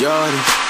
[0.00, 0.69] Jordan.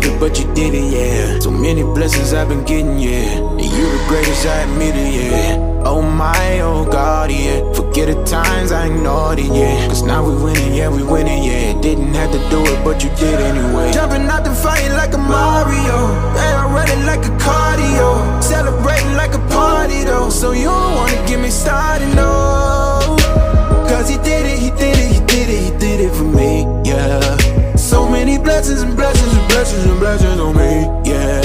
[0.00, 1.38] But you did it, yeah.
[1.38, 3.38] So many blessings I've been getting, yeah.
[3.38, 5.82] And you the greatest, I admit it, yeah.
[5.84, 7.72] Oh my, oh God, yeah.
[7.74, 9.86] Forget the times I ignored it, yeah.
[9.88, 11.80] Cause now we winning, yeah, we winning, yeah.
[11.80, 13.92] Didn't have to do it, but you did anyway.
[13.92, 15.98] Jumping out the fight like a Mario.
[16.34, 18.42] Yeah, I'm it like a cardio.
[18.42, 20.30] Celebrating like a party, though.
[20.30, 23.16] So you don't wanna get me started, no.
[23.88, 26.66] Cause he did it, he did it, he did it, he did it for me,
[26.84, 27.20] yeah.
[27.76, 29.13] So many blessings and blessings
[29.64, 31.40] blessings and blessings on me, yeah.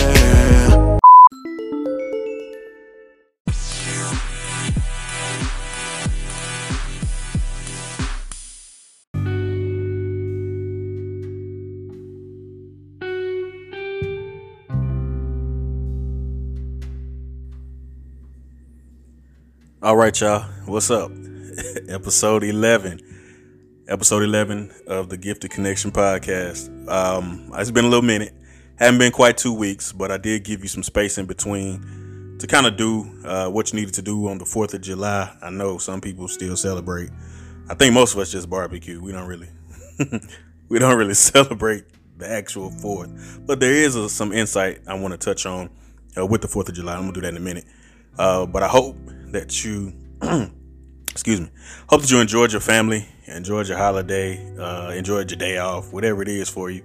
[19.81, 20.42] All right, y'all.
[20.66, 21.09] What's up?
[21.88, 23.08] Episode 11.
[23.90, 26.70] Episode 11 of the Gifted Connection podcast.
[26.88, 28.36] Um, it's been a little minute.
[28.78, 32.45] Haven't been quite two weeks, but I did give you some space in between to
[32.45, 35.36] kind of do uh, what you needed to do on the 4th of July.
[35.42, 37.10] I know some people still celebrate.
[37.67, 39.02] I think most of us just barbecue.
[39.02, 39.50] We don't really
[40.70, 41.86] we don't really celebrate
[42.20, 43.44] the actual 4th.
[43.48, 45.67] But there is a, some insight I want to touch on
[46.16, 46.94] uh, with the 4th of July.
[46.94, 47.66] I'm going to do that in a minute.
[48.20, 48.98] Uh, but I hope
[49.32, 49.94] that you,
[51.20, 51.50] excuse me,
[51.89, 56.22] hope that you enjoyed your family, enjoyed your holiday, uh, enjoyed your day off, whatever
[56.22, 56.81] it is for you.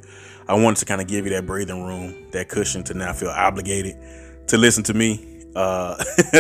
[0.49, 3.29] I wanted to kind of give you that breathing room, that cushion to not feel
[3.29, 3.97] obligated
[4.49, 5.45] to listen to me.
[5.55, 6.03] Uh,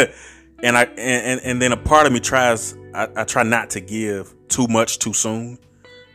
[0.64, 3.80] and I and, and then a part of me tries I, I try not to
[3.80, 5.60] give too much too soon.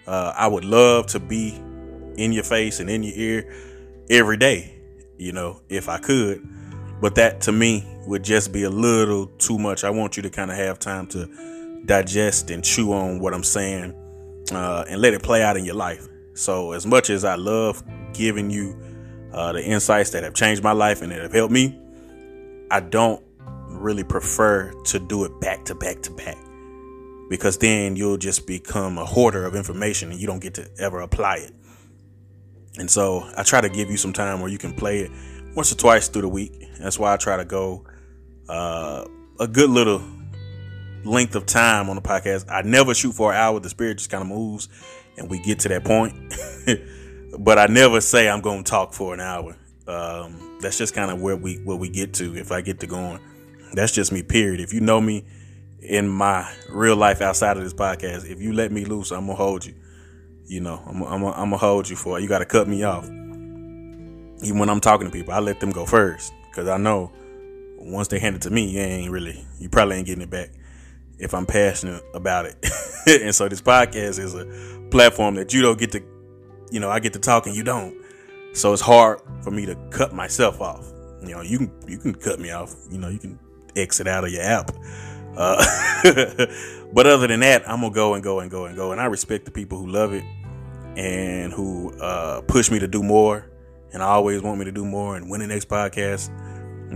[0.06, 1.56] Uh, I would love to be
[2.18, 3.54] in your face and in your ear
[4.10, 4.76] every day,
[5.18, 6.46] you know, if I could.
[7.00, 9.86] But that to me would just be a little too much.
[9.86, 11.30] I want you to kind of have time to
[11.90, 13.96] digest and chew on what I'm saying
[14.52, 16.08] uh, and let it play out in your life.
[16.36, 17.84] So, as much as I love
[18.14, 18.80] giving you
[19.34, 21.78] uh, the insights that have changed my life and that have helped me,
[22.70, 23.22] I don't
[23.68, 26.38] really prefer to do it back to back to back
[27.30, 31.02] because then you'll just become a hoarder of information and you don't get to ever
[31.02, 31.52] apply it.
[32.78, 35.12] And so I try to give you some time where you can play it
[35.56, 36.54] once or twice through the week.
[36.80, 37.86] That's why I try to go
[38.48, 39.06] uh,
[39.40, 40.02] a good little
[41.04, 42.46] length of time on the podcast.
[42.50, 43.60] I never shoot for an hour.
[43.60, 44.70] The spirit just kind of moves
[45.18, 46.16] and we get to that point.
[47.40, 49.56] but I never say I'm going to talk for an hour.
[49.88, 52.88] Um, that's just kind of where we where we get to if I get to
[52.88, 53.20] going.
[53.74, 54.24] That's just me.
[54.24, 54.60] Period.
[54.60, 55.26] If you know me
[55.82, 59.36] in my real life outside of this podcast, if you let me loose, I'm gonna
[59.36, 59.76] hold you.
[60.46, 62.22] You know, I'm I'm I'm gonna hold you for it.
[62.22, 63.06] You got to cut me off.
[63.06, 67.12] Even when I'm talking to people, I let them go first because I know
[67.78, 70.50] once they hand it to me, you ain't really, you probably ain't getting it back
[71.20, 72.56] if I'm passionate about it.
[73.22, 76.02] and so this podcast is a platform that you don't get to,
[76.72, 77.96] you know, I get to talk and you don't.
[78.54, 80.92] So it's hard for me to cut myself off.
[81.22, 82.76] You know, you can you can cut me off.
[82.90, 83.38] You know, you can
[83.76, 84.72] exit out of your app.
[85.36, 85.64] Uh,
[86.94, 88.92] but other than that, I'm gonna go and go and go and go.
[88.92, 90.24] And I respect the people who love it
[90.98, 93.46] and who uh, push me to do more.
[93.92, 96.30] And I always want me to do more and win the next podcast.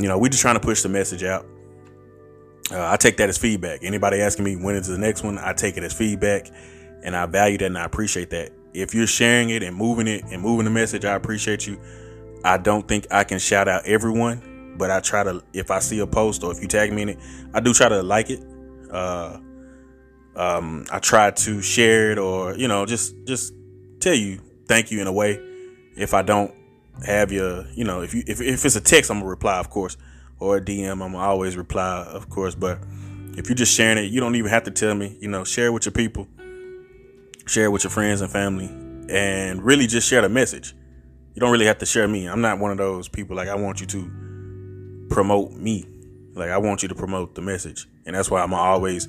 [0.01, 1.45] You know, we're just trying to push the message out.
[2.71, 3.83] Uh, I take that as feedback.
[3.83, 6.49] Anybody asking me when is the next one, I take it as feedback,
[7.03, 8.51] and I value that and I appreciate that.
[8.73, 11.79] If you're sharing it and moving it and moving the message, I appreciate you.
[12.43, 15.43] I don't think I can shout out everyone, but I try to.
[15.53, 17.19] If I see a post or if you tag me in it,
[17.53, 18.43] I do try to like it.
[18.91, 19.39] Uh,
[20.35, 23.53] um, I try to share it or you know just just
[23.99, 25.39] tell you thank you in a way.
[25.95, 26.53] If I don't
[27.05, 29.69] have your, you know, if you if, if it's a text, I'm gonna reply, of
[29.69, 29.97] course,
[30.39, 32.55] or a DM, I'm always reply, of course.
[32.55, 32.79] But
[33.37, 35.17] if you're just sharing it, you don't even have to tell me.
[35.19, 36.27] You know, share it with your people,
[37.45, 38.67] share it with your friends and family,
[39.09, 40.75] and really just share the message.
[41.33, 42.27] You don't really have to share me.
[42.27, 45.85] I'm not one of those people like I want you to promote me.
[46.35, 49.07] Like I want you to promote the message, and that's why I'm always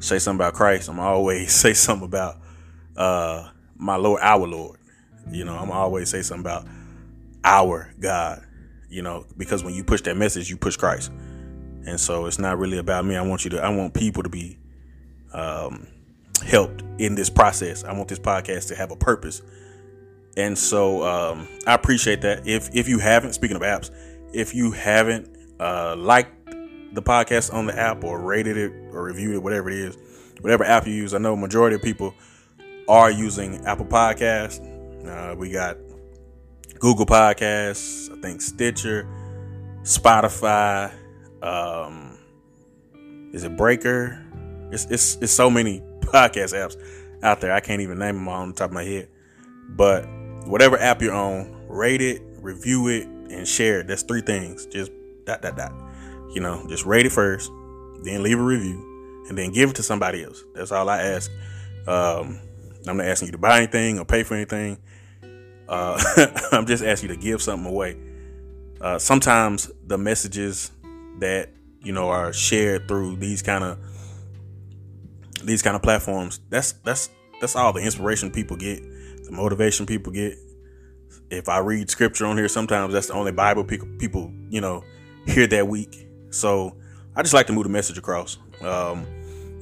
[0.00, 0.88] say something about Christ.
[0.88, 2.36] I'm always say something about
[2.96, 4.78] uh, my Lord, our Lord.
[5.30, 6.66] You know, I'm always say something about
[7.44, 8.44] our God,
[8.92, 11.10] you know, because when you push that message, you push Christ.
[11.86, 13.16] And so it's not really about me.
[13.16, 14.58] I want you to, I want people to be
[15.32, 15.86] um,
[16.44, 17.84] helped in this process.
[17.84, 19.40] I want this podcast to have a purpose.
[20.36, 22.46] And so um, I appreciate that.
[22.46, 23.90] If if you haven't, speaking of apps,
[24.32, 26.46] if you haven't uh, liked
[26.94, 29.96] the podcast on the app or rated it or reviewed it, whatever it is,
[30.40, 32.14] whatever app you use, I know majority of people
[32.88, 34.60] are using Apple Podcasts.
[35.06, 35.76] Uh, we got
[36.82, 39.06] Google Podcasts, I think Stitcher,
[39.82, 40.92] Spotify,
[41.40, 42.18] um,
[43.32, 44.20] is it Breaker?
[44.72, 46.76] It's, it's it's so many podcast apps
[47.22, 47.52] out there.
[47.52, 49.08] I can't even name them all on the top of my head.
[49.68, 50.08] But
[50.44, 53.86] whatever app you're on, rate it, review it, and share it.
[53.86, 54.66] That's three things.
[54.66, 54.90] Just
[55.24, 55.72] dot dot dot.
[56.34, 57.48] You know, just rate it first,
[58.02, 60.42] then leave a review, and then give it to somebody else.
[60.52, 61.30] That's all I ask.
[61.86, 62.40] Um,
[62.88, 64.78] I'm not asking you to buy anything or pay for anything.
[65.68, 66.02] Uh,
[66.52, 67.96] I'm just asking you to give something away.
[68.80, 70.72] Uh, sometimes the messages
[71.18, 71.50] that
[71.82, 73.78] you know are shared through these kind of
[75.44, 77.10] these kind of platforms that's that's
[77.40, 78.80] that's all the inspiration people get
[79.24, 80.36] the motivation people get.
[81.30, 84.84] If i read scripture on here sometimes that's the only bible people you know
[85.26, 86.08] hear that week.
[86.30, 86.76] So
[87.14, 88.38] i just like to move the message across.
[88.62, 89.06] Um,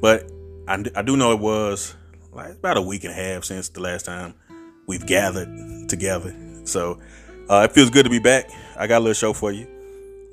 [0.00, 0.30] but
[0.66, 1.94] I, I do know it was
[2.32, 4.34] like about a week and a half since the last time
[4.86, 5.48] we've gathered
[5.90, 6.34] together
[6.64, 6.98] so
[7.48, 8.50] uh, it feels good to be back.
[8.76, 9.66] I got a little show for you.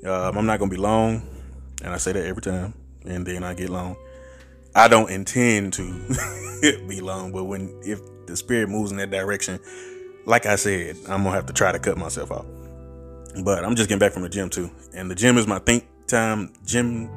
[0.04, 1.22] Um, I'm not gonna be long,
[1.82, 2.74] and I say that every time,
[3.04, 3.96] and then I get long.
[4.74, 5.82] I don't intend to
[6.88, 9.58] be long, but when if the spirit moves in that direction,
[10.26, 12.46] like I said, I'm gonna have to try to cut myself off.
[13.42, 15.88] But I'm just getting back from the gym too, and the gym is my think
[16.06, 16.52] time.
[16.64, 17.10] Gym,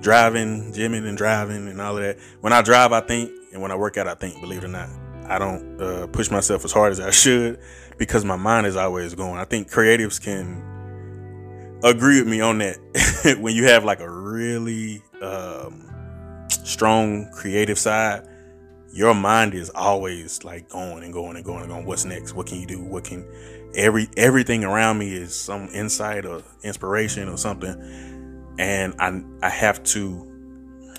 [0.00, 2.18] driving, gymming, and driving, and all of that.
[2.40, 4.40] When I drive, I think, and when I work out, I think.
[4.40, 4.88] Believe it or not,
[5.28, 7.60] I don't uh, push myself as hard as I should
[7.98, 9.38] because my mind is always going.
[9.38, 10.62] I think creatives can
[11.84, 13.38] agree with me on that.
[13.40, 15.88] when you have like a really um,
[16.48, 18.26] strong creative side,
[18.92, 21.84] your mind is always like going and going and going and going.
[21.84, 22.34] What's next?
[22.34, 22.82] What can you do?
[22.82, 23.26] What can
[23.74, 29.82] every everything around me is some insight or inspiration or something, and I I have
[29.84, 30.24] to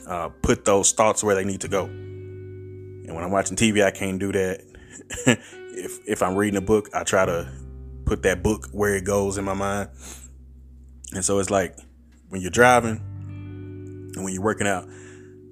[0.08, 1.90] uh, put those thoughts where they need to go.
[3.10, 4.62] And when I'm watching TV, I can't do that.
[5.72, 7.52] if if I'm reading a book, I try to
[8.06, 9.90] put that book where it goes in my mind.
[11.14, 11.76] And so it's like
[12.28, 13.02] when you're driving
[14.16, 14.88] and when you're working out,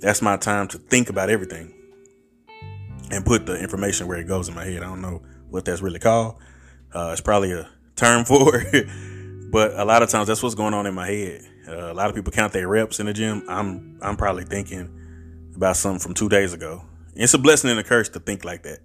[0.02, 1.74] that's my time to think about everything
[3.10, 4.84] and put the information where it goes in my head.
[4.84, 6.36] I don't know what that's really called.
[6.94, 8.88] Uh, it's probably a term for it,
[9.52, 11.42] but a lot of times that's what's going on in my head.
[11.68, 13.44] Uh, a lot of people count their reps in the gym.
[13.50, 16.86] I'm I'm probably thinking about something from two days ago.
[17.20, 18.80] It's a blessing and a curse to think like that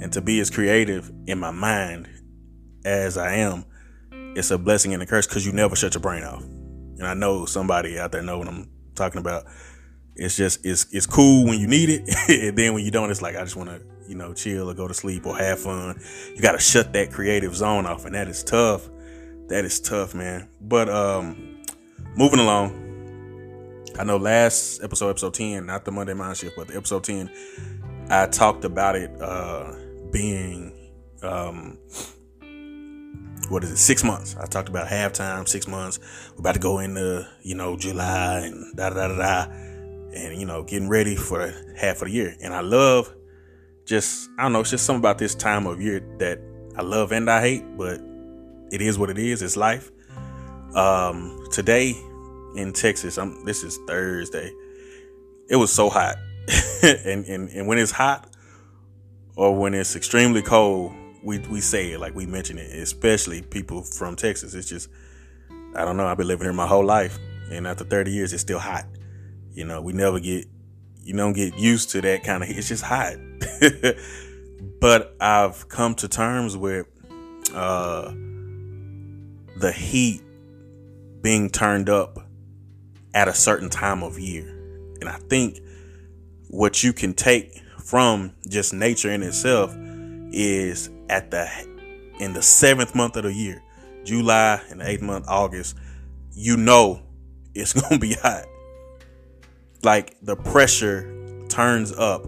[0.00, 2.08] and to be as creative in my mind
[2.84, 3.64] as I am,
[4.10, 6.42] it's a blessing and a curse because you never shut your brain off.
[6.42, 9.46] And I know somebody out there know what I'm talking about.
[10.14, 12.02] It's just it's it's cool when you need it,
[12.48, 14.74] and then when you don't, it's like I just want to you know chill or
[14.74, 16.00] go to sleep or have fun.
[16.34, 18.88] You got to shut that creative zone off, and that is tough.
[19.46, 20.48] That is tough, man.
[20.60, 21.62] But um,
[22.16, 22.87] moving along.
[23.98, 27.30] I know last episode, episode 10, not the Monday Mind Shift, but the episode 10,
[28.08, 29.74] I talked about it uh,
[30.12, 30.72] being
[31.22, 31.76] um,
[33.48, 33.76] what is it?
[33.78, 34.36] Six months.
[34.36, 35.98] I talked about halftime, six months.
[36.34, 40.46] We're about to go into you know July and da da da da, and you
[40.46, 42.36] know getting ready for half of the year.
[42.40, 43.12] And I love
[43.84, 44.60] just I don't know.
[44.60, 46.38] It's just something about this time of year that
[46.76, 48.00] I love and I hate, but
[48.70, 49.42] it is what it is.
[49.42, 49.90] It's life.
[50.74, 51.94] Um, today
[52.58, 53.44] in Texas, I'm.
[53.44, 54.52] This is Thursday.
[55.48, 56.16] It was so hot
[56.82, 58.28] and, and and when it's hot
[59.36, 63.82] or when it's extremely cold, we we say it like we mention it, especially people
[63.82, 64.54] from Texas.
[64.54, 64.88] It's just
[65.74, 66.06] I don't know.
[66.06, 67.18] I've been living here my whole life,
[67.50, 68.86] and after 30 years, it's still hot.
[69.52, 70.46] You know, we never get
[71.02, 72.50] you don't get used to that kind of.
[72.50, 73.14] It's just hot.
[74.80, 76.86] but I've come to terms with
[77.54, 78.10] uh,
[79.56, 80.22] the heat
[81.22, 82.27] being turned up
[83.18, 84.46] at a certain time of year,
[85.00, 85.58] and I think
[86.46, 89.74] what you can take from just nature in itself
[90.30, 91.48] is at the
[92.20, 93.60] in the seventh month of the year,
[94.04, 95.76] July and the eighth month, August,
[96.32, 97.02] you know
[97.56, 98.44] it's gonna be hot.
[99.82, 102.24] Like the pressure turns up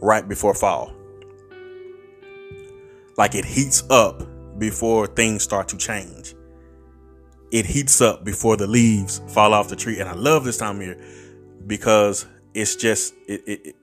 [0.00, 0.92] right before fall.
[3.16, 4.26] Like it heats up
[4.58, 6.34] before things start to change.
[7.52, 10.00] It heats up before the leaves fall off the tree.
[10.00, 11.04] And I love this time of year
[11.66, 13.76] because it's just it, it, it,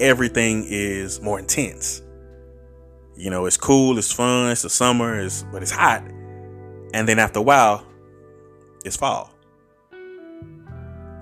[0.00, 2.02] everything is more intense.
[3.16, 6.02] You know, it's cool, it's fun, it's the summer, it's but it's hot.
[6.92, 7.86] And then after a while,
[8.84, 9.32] it's fall.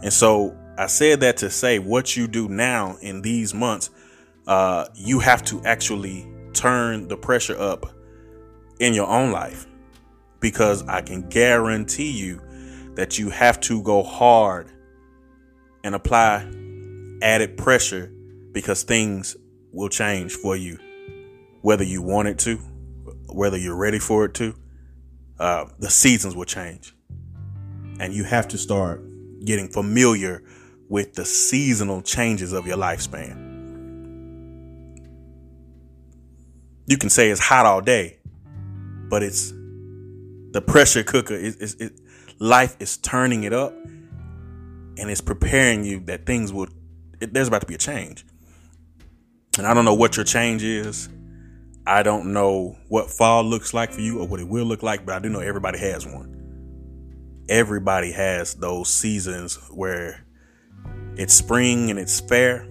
[0.03, 3.91] And so I said that to say what you do now in these months,
[4.47, 7.93] uh, you have to actually turn the pressure up
[8.81, 9.67] in your own life
[10.45, 12.39] because I can guarantee you
[12.97, 14.71] that you have to go hard
[15.83, 16.47] and apply
[17.23, 18.13] added pressure
[18.53, 19.39] because things
[19.73, 20.79] will change for you,
[21.63, 22.59] whether you want it to,
[23.33, 24.55] whether you're ready for it to.
[25.39, 26.95] Uh, the seasons will change.
[28.01, 29.03] and you have to start
[29.47, 30.43] getting familiar
[30.91, 33.55] with the seasonal changes of your lifespan.
[36.87, 38.19] You can say it's hot all day,
[39.09, 39.55] but it's
[40.55, 41.35] the pressure cooker.
[41.35, 42.01] It, it,
[42.39, 46.69] life is turning it up and it's preparing you that things will,
[47.21, 48.25] it, there's about to be a change.
[49.59, 51.09] And I don't know what your change is.
[51.87, 55.05] I don't know what fall looks like for you or what it will look like,
[55.05, 56.31] but I do know everybody has one.
[57.49, 60.25] Everybody has those seasons where
[61.17, 62.63] it's spring and it's fair,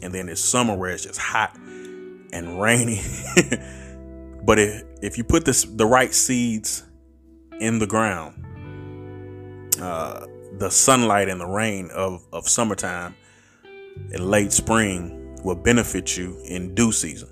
[0.00, 3.00] and then it's summer where it's just hot and rainy.
[4.44, 6.85] but if if you put this the right seeds
[7.60, 8.44] in the ground,
[9.80, 10.26] uh,
[10.58, 13.14] the sunlight and the rain of of summertime
[14.12, 17.28] and late spring will benefit you in due season.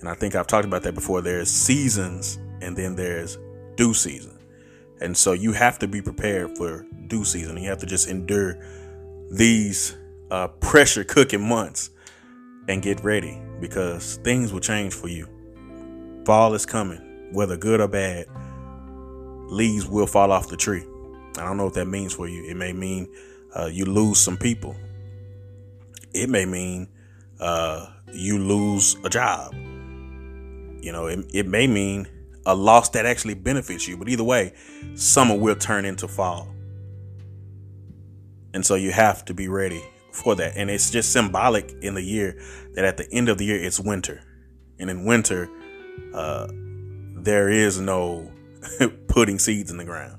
[0.00, 1.22] And I think I've talked about that before.
[1.22, 3.38] There's seasons and then there's
[3.76, 4.38] due season.
[5.00, 7.56] And so you have to be prepared for due season.
[7.58, 8.58] You have to just endure
[9.30, 9.96] these
[10.30, 11.90] uh, pressure cooking months
[12.68, 15.28] and get ready because things will change for you.
[16.24, 18.26] Fall is coming, whether good or bad.
[19.48, 20.84] Leaves will fall off the tree.
[21.38, 22.44] I don't know what that means for you.
[22.44, 23.08] It may mean
[23.54, 24.76] uh, you lose some people.
[26.12, 26.88] It may mean
[27.40, 29.54] uh, you lose a job.
[29.54, 32.08] You know, it, it may mean
[32.46, 33.96] a loss that actually benefits you.
[33.96, 34.54] But either way,
[34.94, 36.48] summer will turn into fall.
[38.54, 40.56] And so you have to be ready for that.
[40.56, 42.40] And it's just symbolic in the year
[42.74, 44.22] that at the end of the year, it's winter.
[44.78, 45.50] And in winter,
[46.14, 46.48] uh,
[47.16, 48.32] there is no
[49.08, 50.18] putting seeds in the ground.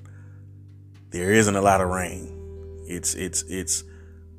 [1.10, 2.86] There isn't a lot of rain.
[2.88, 3.84] It's it's it's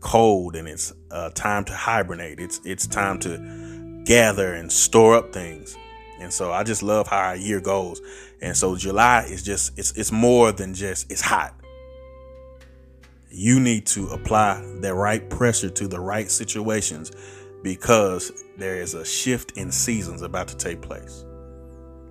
[0.00, 2.40] cold and it's uh, time to hibernate.
[2.40, 5.76] It's it's time to gather and store up things.
[6.20, 8.00] And so I just love how our year goes.
[8.40, 11.54] And so July is just it's it's more than just it's hot
[13.30, 17.12] you need to apply the right pressure to the right situations
[17.62, 21.24] because there is a shift in seasons about to take place.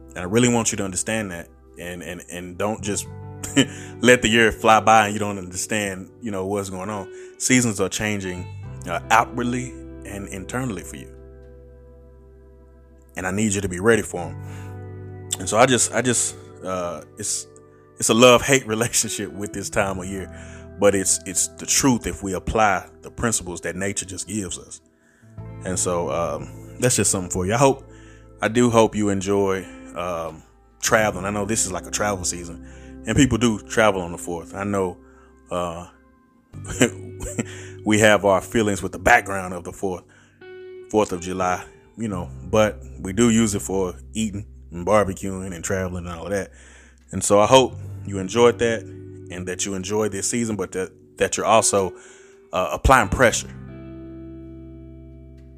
[0.10, 1.48] And I really want you to understand that
[1.80, 3.08] and and and don't just
[4.02, 7.12] let the year fly by and you don't understand, you know, what's going on.
[7.38, 8.46] Seasons are changing
[8.88, 9.72] uh, outwardly
[10.06, 11.14] and internally for you.
[13.16, 15.30] And I need you to be ready for them.
[15.40, 17.48] And so I just I just uh it's
[17.98, 20.32] it's a love hate relationship with this time of year
[20.80, 24.82] but it's it's the truth if we apply the principles that nature just gives us.
[25.66, 27.54] And so um, that's just something for you.
[27.54, 27.84] I hope,
[28.42, 29.64] I do hope you enjoy
[29.96, 30.44] um,
[30.80, 31.26] traveling.
[31.26, 32.66] I know this is like a travel season,
[33.06, 34.54] and people do travel on the fourth.
[34.54, 34.98] I know
[35.52, 35.88] uh,
[37.86, 40.04] we have our feelings with the background of the fourth,
[40.90, 41.66] Fourth of July,
[41.98, 46.26] you know, but we do use it for eating and barbecuing and traveling and all
[46.26, 46.52] of that.
[47.12, 50.92] And so I hope you enjoyed that and that you enjoy this season, but that,
[51.18, 51.94] that you're also
[52.54, 53.54] uh, applying pressure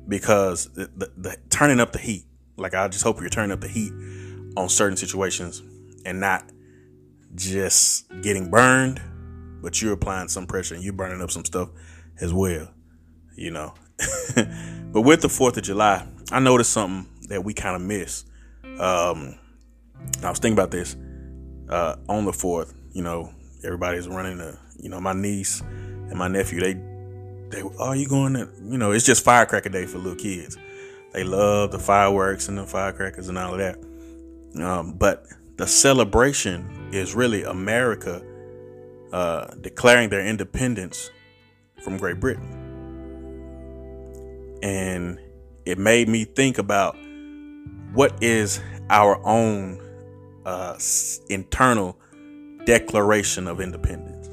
[0.08, 2.26] because the, the, the, turning up the heat.
[2.58, 3.94] Like I just hope you're turning up the heat
[4.58, 5.62] on certain situations
[6.06, 6.44] and not
[7.36, 9.02] just getting burned,
[9.62, 11.70] but you're applying some pressure and you're burning up some stuff
[12.20, 12.70] as well.
[13.36, 13.74] You know.
[14.36, 18.26] but with the Fourth of July, I noticed something that we kind of miss.
[18.80, 19.38] Um,
[20.24, 20.96] I was thinking about this
[21.70, 22.74] uh, on the fourth.
[22.94, 24.40] You know, everybody's running
[24.82, 26.74] you know my niece and my nephew they
[27.50, 30.58] they are oh, you going to you know it's just firecracker day for little kids
[31.14, 33.78] they love the fireworks and the firecrackers and all of that
[34.58, 35.26] um, but
[35.58, 38.24] the celebration is really america
[39.12, 41.12] uh, declaring their independence
[41.84, 42.70] from great britain
[44.62, 45.20] and
[45.66, 46.96] it made me think about
[47.94, 49.80] what is our own
[50.46, 50.78] uh,
[51.30, 52.00] internal
[52.66, 54.28] Declaration of Independence.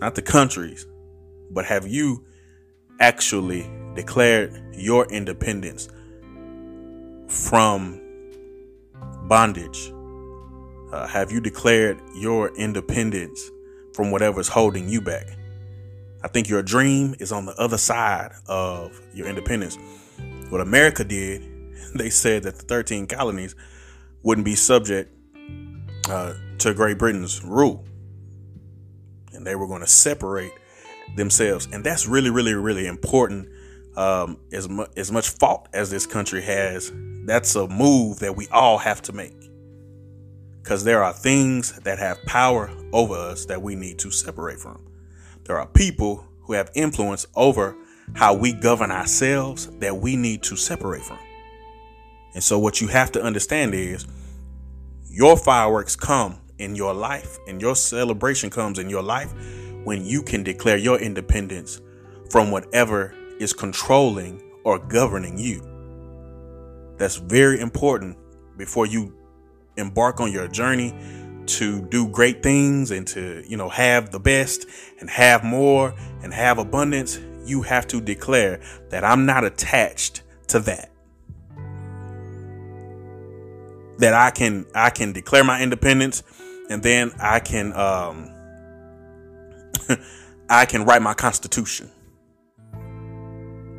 [0.00, 0.86] Not the countries,
[1.50, 2.24] but have you
[3.00, 5.88] actually declared your independence
[7.28, 8.00] from
[9.28, 9.92] bondage?
[10.92, 13.50] Uh, have you declared your independence
[13.94, 15.26] from whatever's holding you back?
[16.22, 19.78] I think your dream is on the other side of your independence.
[20.50, 21.42] What America did,
[21.94, 23.56] they said that the 13 colonies
[24.22, 25.10] wouldn't be subject
[26.08, 27.84] uh, to Great Britain's rule.
[29.32, 30.52] And they were going to separate
[31.16, 31.68] themselves.
[31.72, 33.48] And that's really, really, really important.
[33.96, 36.90] Um, as, mu- as much fault as this country has,
[37.24, 39.36] that's a move that we all have to make.
[40.62, 44.80] Because there are things that have power over us that we need to separate from.
[45.44, 47.76] There are people who have influence over
[48.14, 51.18] how we govern ourselves that we need to separate from.
[52.34, 54.06] And so, what you have to understand is
[55.08, 59.32] your fireworks come in your life and your celebration comes in your life
[59.84, 61.80] when you can declare your independence
[62.30, 65.71] from whatever is controlling or governing you.
[67.02, 68.16] That's very important
[68.56, 69.12] before you
[69.76, 70.94] embark on your journey
[71.46, 74.66] to do great things and to, you know, have the best
[75.00, 77.18] and have more and have abundance.
[77.44, 80.92] You have to declare that I'm not attached to that.
[83.98, 86.22] That I can I can declare my independence
[86.70, 88.30] and then I can um
[90.48, 91.90] I can write my constitution.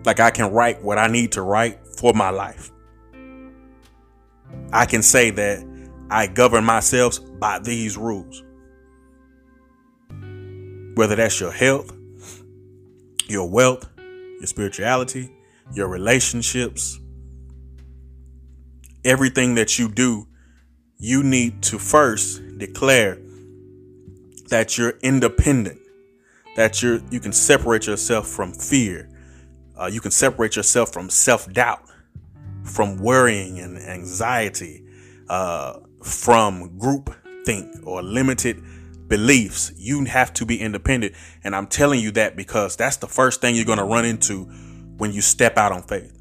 [0.05, 2.72] Like I can write what I need to write for my life.
[4.72, 5.65] I can say that
[6.10, 8.43] I govern myself by these rules.
[10.95, 11.91] Whether that's your health,
[13.27, 15.31] your wealth, your spirituality,
[15.74, 17.00] your relationships,
[19.03, 20.27] everything that you do,
[20.98, 23.17] you need to first declare
[24.50, 25.79] that you're independent,
[26.55, 29.10] that you're you can separate yourself from fear,
[29.79, 31.81] uh, you can separate yourself from self doubt,
[32.63, 34.86] from worrying and anxiety,
[35.29, 37.13] uh, from group
[37.46, 38.63] think or limited
[39.08, 39.72] beliefs.
[39.77, 41.13] You have to be independent.
[41.43, 44.46] And I'm telling you that because that's the first thing you're going to run into
[44.98, 46.17] when you step out on faith.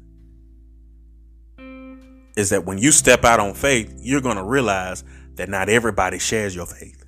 [2.35, 5.03] Is that when you step out on faith, you're going to realize
[5.35, 7.03] that not everybody shares your faith.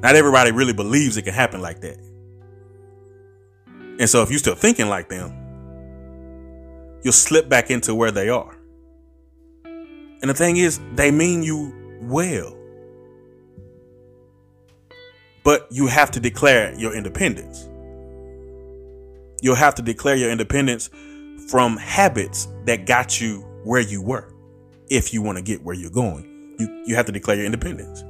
[0.00, 1.98] Not everybody really believes it can happen like that.
[3.98, 5.37] And so if you're still thinking like them,
[7.02, 8.56] you'll slip back into where they are.
[10.20, 12.56] And the thing is, they mean you well.
[15.44, 17.68] But you have to declare your independence.
[19.40, 20.90] You'll have to declare your independence
[21.48, 24.32] from habits that got you where you were.
[24.90, 28.02] If you want to get where you're going, you, you have to declare your independence.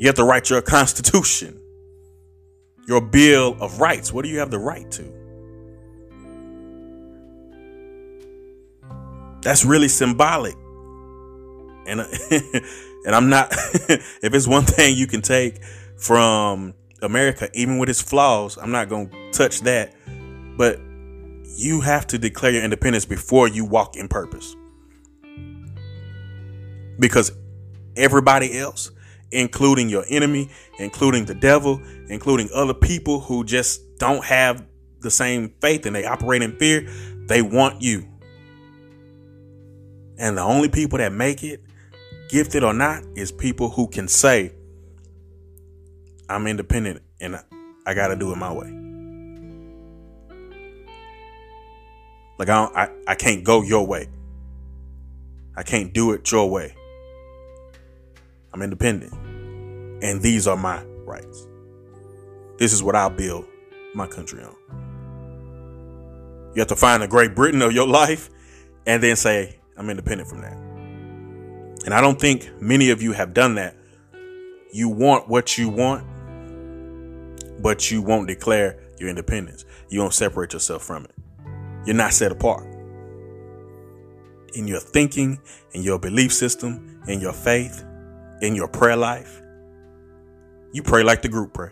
[0.00, 1.60] You have to write your constitution,
[2.88, 4.12] your bill of rights.
[4.12, 5.19] What do you have the right to?
[9.42, 10.54] That's really symbolic.
[11.86, 12.06] And uh,
[13.04, 15.62] and I'm not if it's one thing you can take
[15.96, 19.94] from America even with its flaws, I'm not going to touch that.
[20.56, 20.80] But
[21.56, 24.54] you have to declare your independence before you walk in purpose.
[26.98, 27.32] Because
[27.96, 28.90] everybody else,
[29.30, 34.64] including your enemy, including the devil, including other people who just don't have
[35.00, 36.88] the same faith and they operate in fear,
[37.26, 38.06] they want you.
[40.20, 41.64] And the only people that make it,
[42.28, 44.52] gifted or not, is people who can say,
[46.28, 47.40] I'm independent and
[47.86, 48.70] I got to do it my way.
[52.38, 54.08] Like I, I I can't go your way.
[55.56, 56.74] I can't do it your way.
[58.52, 59.12] I'm independent.
[60.02, 61.46] And these are my rights.
[62.58, 63.46] This is what I'll build
[63.94, 64.54] my country on.
[66.54, 68.28] You have to find the Great Britain of your life
[68.86, 70.52] and then say, I'm independent from that.
[71.86, 73.74] And I don't think many of you have done that.
[74.74, 76.04] You want what you want,
[77.62, 79.64] but you won't declare your independence.
[79.88, 81.14] You won't separate yourself from it.
[81.86, 82.66] You're not set apart.
[84.54, 85.38] In your thinking,
[85.72, 87.82] in your belief system, in your faith,
[88.42, 89.40] in your prayer life,
[90.74, 91.70] you pray like the group pray.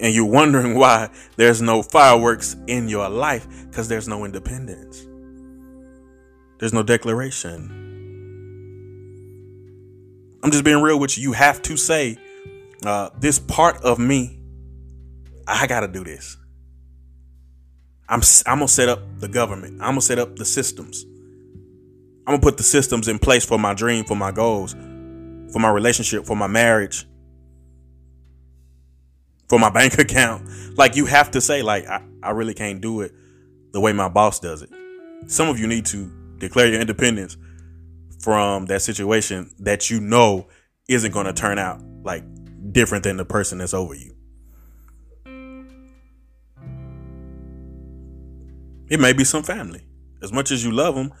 [0.00, 5.06] And you're wondering why there's no fireworks in your life because there's no independence.
[6.58, 7.76] There's no declaration.
[10.42, 11.24] I'm just being real with you.
[11.24, 12.16] You have to say,
[12.84, 14.40] uh, this part of me,
[15.46, 16.36] I got to do this.
[18.08, 19.74] I'm, I'm going to set up the government.
[19.74, 21.04] I'm going to set up the systems.
[22.26, 25.58] I'm going to put the systems in place for my dream, for my goals, for
[25.58, 27.06] my relationship, for my marriage,
[29.50, 30.48] for my bank account.
[30.78, 33.12] Like you have to say, like, I, I really can't do it
[33.72, 34.70] the way my boss does it.
[35.26, 37.36] Some of you need to declare your independence
[38.20, 40.48] from that situation that you know
[40.88, 42.24] isn't going to turn out like
[42.72, 44.14] different than the person that's over you.
[48.88, 49.82] It may be some family.
[50.22, 51.12] As much as you love them,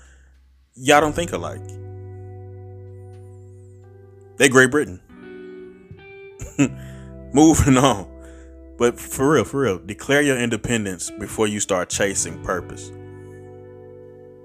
[0.74, 1.60] y'all don't think alike.
[4.36, 5.00] They Great Britain.
[7.32, 8.19] Moving on.
[8.80, 12.90] But for real, for real, declare your independence before you start chasing purpose.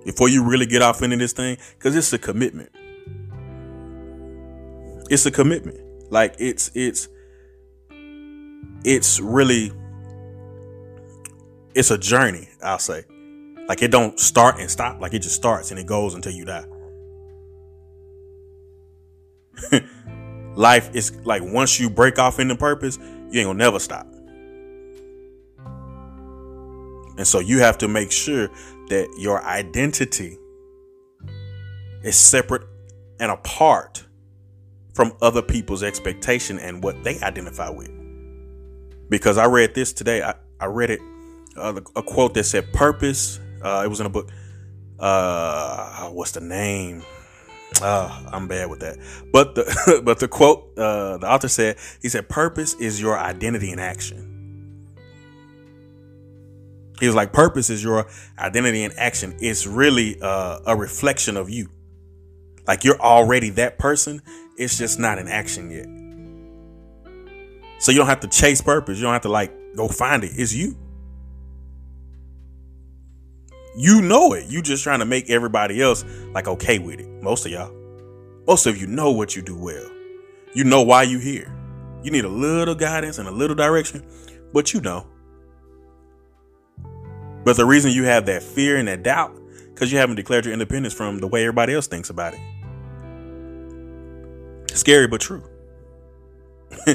[0.03, 2.69] Before you really get off into this thing, because it's a commitment.
[5.09, 5.79] It's a commitment.
[6.11, 7.07] Like it's it's
[8.83, 9.71] it's really
[11.73, 13.05] it's a journey, I'll say.
[13.69, 14.99] Like it don't start and stop.
[14.99, 16.65] Like it just starts and it goes until you die.
[20.55, 22.97] Life is like once you break off into purpose,
[23.31, 24.05] you ain't gonna never stop.
[27.17, 28.49] And so you have to make sure
[28.89, 30.37] that your identity
[32.03, 32.63] is separate
[33.19, 34.05] and apart
[34.93, 37.91] from other people's expectation and what they identify with.
[39.09, 40.99] Because I read this today, I, I read it,
[41.57, 44.31] uh, a quote that said, Purpose, uh, it was in a book.
[44.99, 47.03] Uh, what's the name?
[47.81, 48.97] Uh, I'm bad with that.
[49.33, 53.71] But the but the quote uh, the author said he said purpose is your identity
[53.71, 54.34] in action.
[56.99, 59.35] He was like purpose is your identity in action.
[59.39, 61.69] It's really uh, a reflection of you.
[62.67, 64.21] Like you're already that person.
[64.57, 65.87] It's just not in action yet.
[67.79, 68.97] So you don't have to chase purpose.
[68.97, 70.31] You don't have to like go find it.
[70.35, 70.77] It's you.
[73.77, 74.47] You know it.
[74.47, 77.07] You just trying to make everybody else like okay with it.
[77.21, 77.73] Most of y'all.
[78.47, 79.89] Most of you know what you do well.
[80.53, 81.53] You know why you here.
[82.01, 84.05] You need a little guidance and a little direction,
[84.53, 85.05] but you know.
[87.45, 90.53] But the reason you have that fear and that doubt, because you haven't declared your
[90.53, 92.39] independence from the way everybody else thinks about it.
[94.71, 95.43] Scary but true.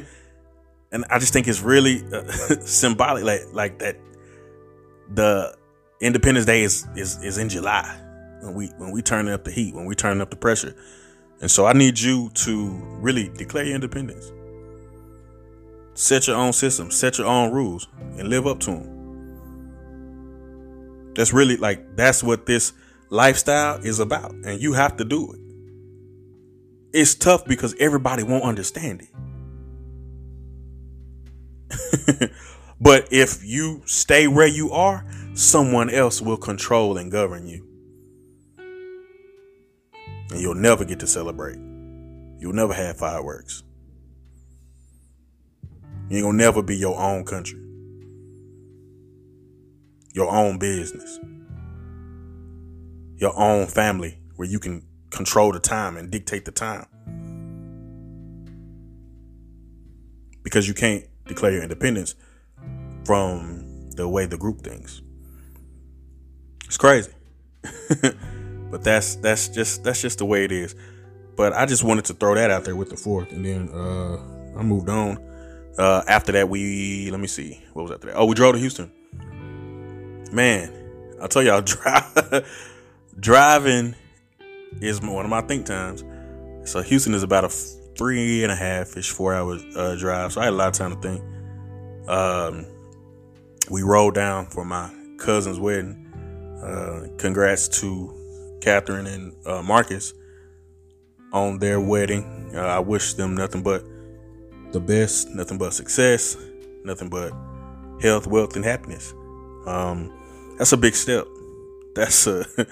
[0.92, 2.24] and I just think it's really uh,
[2.60, 3.96] symbolic, like like that.
[5.12, 5.56] The
[6.00, 7.84] Independence Day is is is in July
[8.42, 10.74] when we when we turning up the heat, when we turning up the pressure,
[11.40, 12.68] and so I need you to
[13.00, 14.32] really declare your independence.
[15.94, 18.99] Set your own system, set your own rules, and live up to them.
[21.14, 22.72] That's really like that's what this
[23.10, 25.40] lifestyle is about, and you have to do it.
[26.92, 29.10] It's tough because everybody won't understand it.
[32.80, 37.66] but if you stay where you are, someone else will control and govern you.
[40.30, 41.58] And you'll never get to celebrate.
[42.38, 43.62] You'll never have fireworks.
[46.08, 47.60] You ain't gonna never be your own country,
[50.12, 51.18] your own business,
[53.16, 56.86] your own family where you can control the time and dictate the time.
[60.42, 62.14] Because you can't declare your independence
[63.04, 65.02] from the way the group thinks.
[66.64, 67.12] It's crazy.
[68.70, 70.74] but that's that's just that's just the way it is.
[71.36, 74.58] But I just wanted to throw that out there with the fourth, and then uh,
[74.58, 75.18] I moved on.
[75.78, 78.16] Uh, after that, we let me see what was after that.
[78.16, 78.92] Oh, we drove to Houston.
[80.32, 80.72] Man,
[81.20, 82.48] I'll tell y'all, drive,
[83.18, 83.94] driving
[84.80, 86.04] is one of my think times.
[86.64, 90.32] So Houston is about a three and a half ish, four hour uh, drive.
[90.32, 92.08] So I had a lot of time to think.
[92.08, 92.66] Um,
[93.70, 96.06] we rode down for my cousin's wedding.
[96.62, 100.12] Uh, congrats to Catherine and uh, Marcus
[101.32, 102.52] on their wedding.
[102.54, 103.84] Uh, I wish them nothing but
[104.72, 106.36] the best, nothing but success,
[106.84, 107.32] nothing but
[108.00, 109.12] health, wealth, and happiness.
[109.66, 110.12] Um,
[110.60, 111.26] that's a big step.
[111.94, 112.44] That's a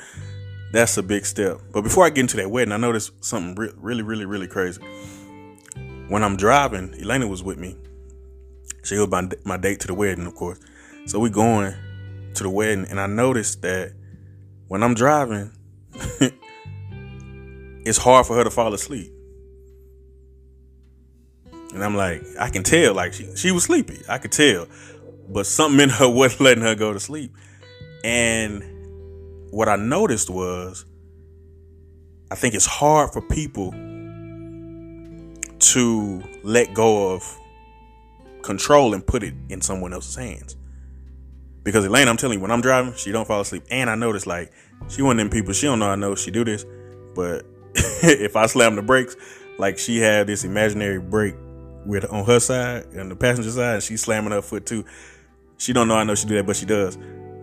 [0.73, 1.59] that's a big step.
[1.73, 4.83] But before I get into that wedding, I noticed something re- really, really, really crazy.
[6.09, 7.79] When I'm driving, Elena was with me.
[8.85, 10.61] She was my my date to the wedding, of course.
[11.07, 11.75] So we going
[12.35, 13.95] to the wedding, and I noticed that
[14.67, 15.51] when I'm driving,
[17.87, 19.11] it's hard for her to fall asleep.
[21.73, 24.03] And I'm like, I can tell, like she she was sleepy.
[24.11, 24.67] I could tell.
[25.31, 27.35] But something in her wasn't letting her go to sleep.
[28.05, 28.63] And
[29.51, 30.85] what I noticed was
[32.31, 33.73] I think it's hard for people
[35.59, 37.39] to let go of
[38.43, 40.57] control and put it in someone else's hands.
[41.65, 43.65] Because Elaine, I'm telling you, when I'm driving, she don't fall asleep.
[43.71, 44.53] And I notice like
[44.89, 46.65] she one of them people, she don't know I know she do this,
[47.15, 49.17] but if I slam the brakes,
[49.59, 51.35] like she had this imaginary brake
[51.85, 54.85] with on her side and the passenger side, and she's slamming her foot too.
[55.57, 56.97] She don't know I know she do that, but she does.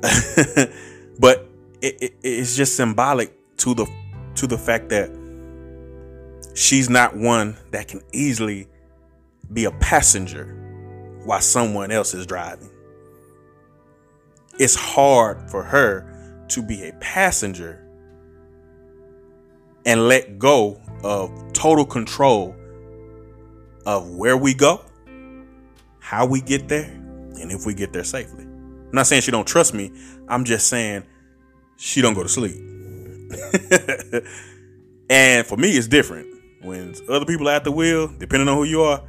[1.19, 1.49] but
[1.81, 3.85] it, it, it's just symbolic to the
[4.35, 5.09] to the fact that
[6.55, 8.67] she's not one that can easily
[9.53, 10.45] be a passenger
[11.23, 12.69] while someone else is driving.
[14.59, 17.81] It's hard for her to be a passenger
[19.85, 22.55] and let go of total control
[23.85, 24.83] of where we go,
[25.99, 28.44] how we get there, and if we get there safely.
[28.95, 29.91] I'm not saying she don't trust me.
[30.29, 31.03] I'm just saying
[31.75, 32.55] she don't go to sleep.
[35.09, 36.27] and for me, it's different.
[36.61, 39.03] When other people are at the wheel, depending on who you are,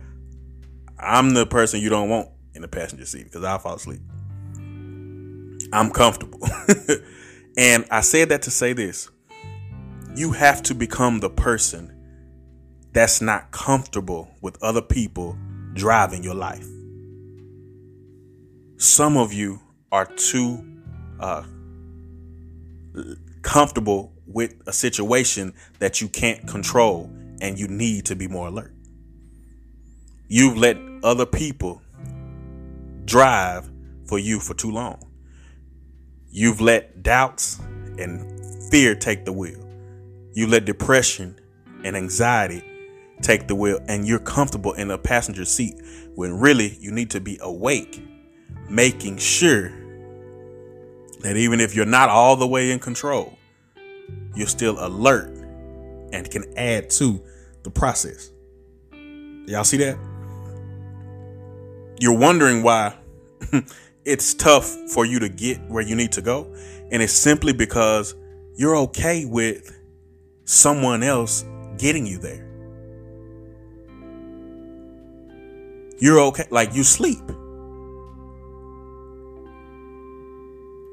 [0.99, 4.01] I'm the person you don't want in the passenger seat because I'll fall asleep.
[5.73, 6.41] I'm comfortable.
[7.57, 9.09] And I said that to say this
[10.15, 11.93] you have to become the person
[12.93, 15.39] that's not comfortable with other people
[15.75, 16.67] driving your life.
[18.77, 19.61] Some of you
[19.93, 20.65] are too
[21.21, 21.45] uh,
[23.43, 28.73] comfortable with a situation that you can't control and you need to be more alert.
[30.29, 31.81] You've let other people
[33.05, 33.71] drive
[34.07, 35.03] for you for too long.
[36.29, 37.61] You've let doubts
[37.99, 39.65] and fear take the wheel.
[40.33, 41.39] You let depression
[41.85, 42.63] and anxiety
[43.23, 45.81] take the wheel, and you're comfortable in a passenger seat
[46.15, 48.03] when really you need to be awake,
[48.69, 49.71] making sure
[51.21, 53.37] that even if you're not all the way in control,
[54.35, 55.31] you're still alert
[56.13, 57.23] and can add to
[57.63, 58.31] the process.
[59.47, 59.99] Y'all see that?
[61.99, 62.95] You're wondering why
[64.05, 66.55] it's tough for you to get where you need to go.
[66.91, 68.15] And it's simply because
[68.55, 69.77] you're okay with
[70.45, 71.45] someone else
[71.79, 72.45] getting you there.
[75.99, 77.23] You're okay, like you sleep.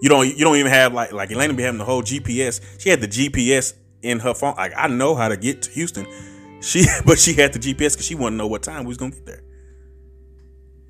[0.03, 2.59] You don't you don't even have like like Elena be having the whole GPS.
[2.77, 4.53] She had the GPS in her phone.
[4.57, 6.05] Like I know how to get to Houston.
[6.61, 8.97] She but she had the GPS because she wanted to know what time we was
[8.97, 9.43] gonna get there.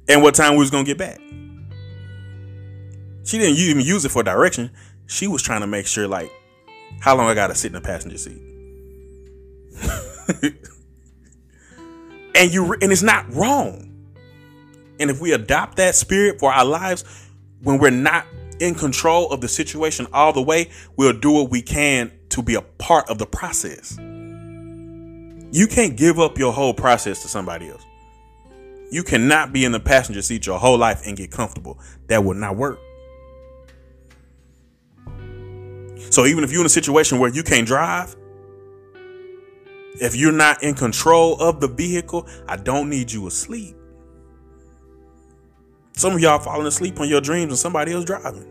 [0.07, 1.19] And what time we was gonna get back.
[3.23, 4.71] She didn't even use it for direction.
[5.05, 6.31] She was trying to make sure like
[6.99, 8.41] how long I gotta sit in the passenger seat.
[12.33, 13.91] and you and it's not wrong.
[14.99, 17.03] And if we adopt that spirit for our lives,
[17.61, 18.25] when we're not
[18.59, 22.55] in control of the situation all the way, we'll do what we can to be
[22.55, 23.97] a part of the process.
[25.51, 27.83] You can't give up your whole process to somebody else.
[28.91, 31.79] You cannot be in the passenger seat your whole life and get comfortable.
[32.07, 32.79] That would not work.
[36.09, 38.15] So even if you're in a situation where you can't drive,
[40.01, 43.75] if you're not in control of the vehicle, I don't need you asleep.
[45.95, 48.47] Some of y'all falling asleep on your dreams and somebody else driving.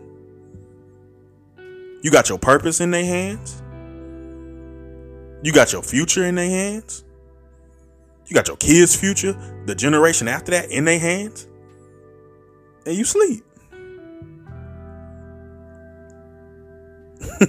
[2.01, 3.61] You got your purpose in their hands.
[5.43, 7.03] You got your future in their hands.
[8.27, 9.33] You got your kids' future,
[9.65, 11.47] the generation after that in their hands.
[12.85, 13.43] And you sleep.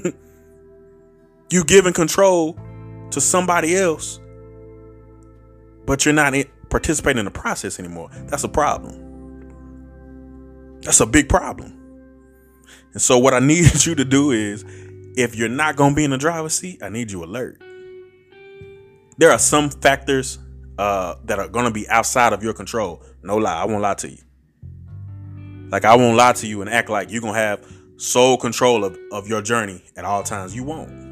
[1.50, 2.58] you giving control
[3.10, 4.20] to somebody else,
[5.86, 6.34] but you're not
[6.70, 8.10] participating in the process anymore.
[8.26, 9.03] That's a problem.
[10.84, 11.80] That's a big problem.
[12.92, 14.64] And so, what I need you to do is
[15.16, 17.60] if you're not going to be in the driver's seat, I need you alert.
[19.16, 20.38] There are some factors
[20.78, 23.02] uh, that are going to be outside of your control.
[23.22, 23.62] No lie.
[23.62, 24.18] I won't lie to you.
[25.70, 27.66] Like, I won't lie to you and act like you're going to have
[27.96, 30.54] sole control of, of your journey at all times.
[30.54, 31.04] You won't.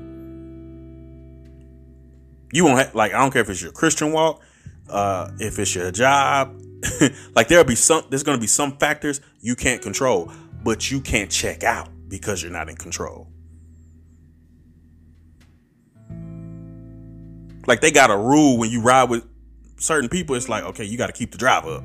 [2.53, 4.43] You won't have, like, I don't care if it's your Christian walk,
[4.91, 6.61] uh, if it's your job,
[7.35, 11.01] like there'll be some there's going to be some factors you can't control, but you
[11.01, 13.29] can't check out because you're not in control.
[17.67, 19.25] Like they got a rule when you ride with
[19.79, 21.85] certain people, it's like, okay, you got to keep the drive up.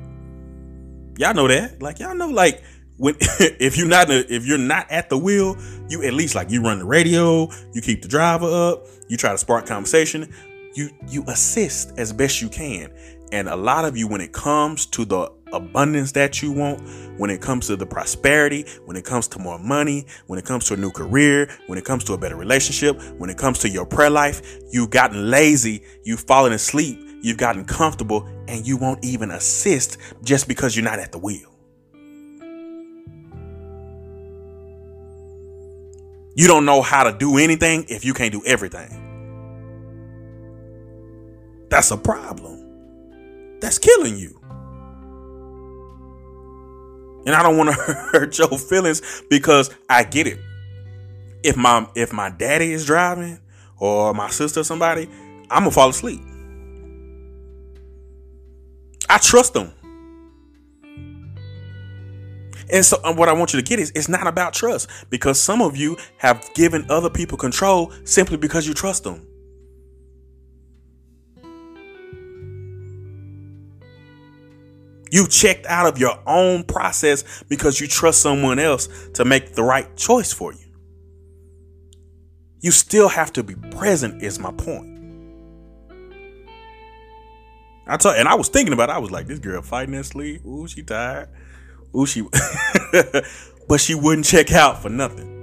[1.16, 1.82] Y'all know that.
[1.82, 2.62] Like y'all know like
[2.96, 5.56] when if you're not a, if you're not at the wheel,
[5.88, 9.32] you at least like you run the radio, you keep the driver up, you try
[9.32, 10.32] to spark conversation,
[10.74, 12.92] you you assist as best you can.
[13.30, 16.80] And a lot of you, when it comes to the abundance that you want,
[17.18, 20.64] when it comes to the prosperity, when it comes to more money, when it comes
[20.66, 23.68] to a new career, when it comes to a better relationship, when it comes to
[23.68, 29.04] your prayer life, you've gotten lazy, you've fallen asleep, you've gotten comfortable, and you won't
[29.04, 31.54] even assist just because you're not at the wheel.
[36.34, 39.04] You don't know how to do anything if you can't do everything.
[41.68, 42.57] That's a problem
[43.60, 44.38] that's killing you.
[47.26, 47.74] And I don't want to
[48.12, 50.40] hurt your feelings because I get it.
[51.42, 53.38] If my if my daddy is driving
[53.78, 55.08] or my sister or somebody,
[55.50, 56.20] I'm gonna fall asleep.
[59.10, 59.72] I trust them.
[62.70, 65.62] And so what I want you to get is it's not about trust because some
[65.62, 69.27] of you have given other people control simply because you trust them.
[75.10, 79.62] You checked out of your own process because you trust someone else to make the
[79.62, 80.68] right choice for you.
[82.60, 84.98] You still have to be present, is my point.
[87.86, 88.90] I told, and I was thinking about.
[88.90, 90.44] It, I was like, this girl fighting in sleep.
[90.44, 91.28] Ooh, she tired.
[91.96, 92.22] Ooh, she.
[93.68, 95.36] but she wouldn't check out for nothing.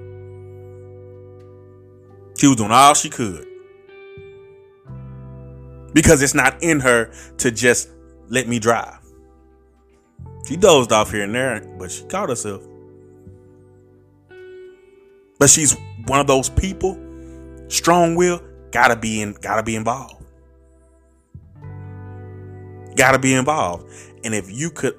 [2.37, 3.47] She was doing all she could.
[5.93, 7.89] Because it's not in her to just
[8.27, 8.99] let me drive.
[10.45, 12.63] She dozed off here and there, but she caught herself.
[15.39, 16.99] But she's one of those people,
[17.67, 20.23] strong will, gotta be in, gotta be involved.
[22.95, 23.91] Gotta be involved.
[24.23, 24.95] And if you could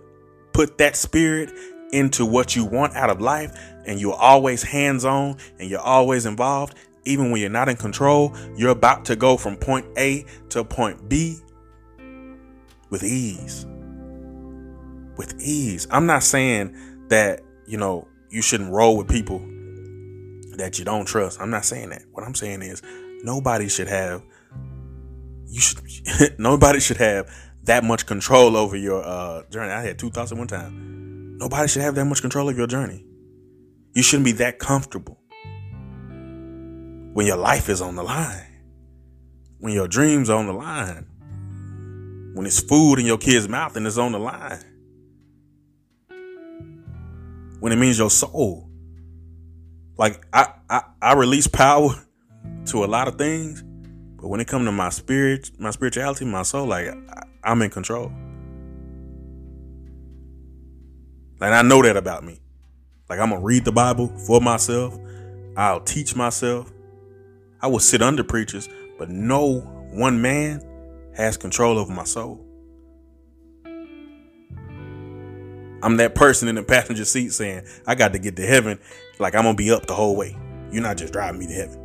[0.52, 1.50] put that spirit
[1.92, 3.56] into what you want out of life
[3.86, 8.36] and you're always hands on and you're always involved, even when you're not in control,
[8.56, 11.38] you're about to go from point A to point B
[12.90, 13.64] with ease.
[15.16, 15.86] With ease.
[15.90, 16.76] I'm not saying
[17.08, 19.38] that, you know, you shouldn't roll with people
[20.58, 21.40] that you don't trust.
[21.40, 22.02] I'm not saying that.
[22.12, 22.82] What I'm saying is
[23.22, 24.22] nobody should have
[25.46, 25.78] you should
[26.38, 27.32] nobody should have
[27.64, 29.72] that much control over your uh, journey.
[29.72, 31.36] I had two thoughts at one time.
[31.38, 33.04] Nobody should have that much control of your journey.
[33.94, 35.18] You shouldn't be that comfortable
[37.12, 38.46] when your life is on the line,
[39.58, 41.06] when your dreams are on the line,
[42.34, 44.62] when it's food in your kid's mouth and it's on the line,
[47.66, 48.70] when it means your soul.
[49.98, 51.90] Like I, I, I release power
[52.66, 53.64] to a lot of things,
[54.20, 57.70] but when it comes to my spirit, my spirituality, my soul, like I, I'm in
[57.70, 58.12] control.
[61.40, 62.40] And I know that about me.
[63.08, 64.96] Like I'm gonna read the Bible for myself.
[65.56, 66.72] I'll teach myself.
[67.60, 69.58] I will sit under preachers, but no
[69.90, 70.62] one man
[71.16, 72.45] has control over my soul.
[75.82, 78.78] I'm that person in the passenger seat saying, I got to get to heaven.
[79.18, 80.36] Like I'm gonna be up the whole way.
[80.70, 81.82] You're not just driving me to heaven.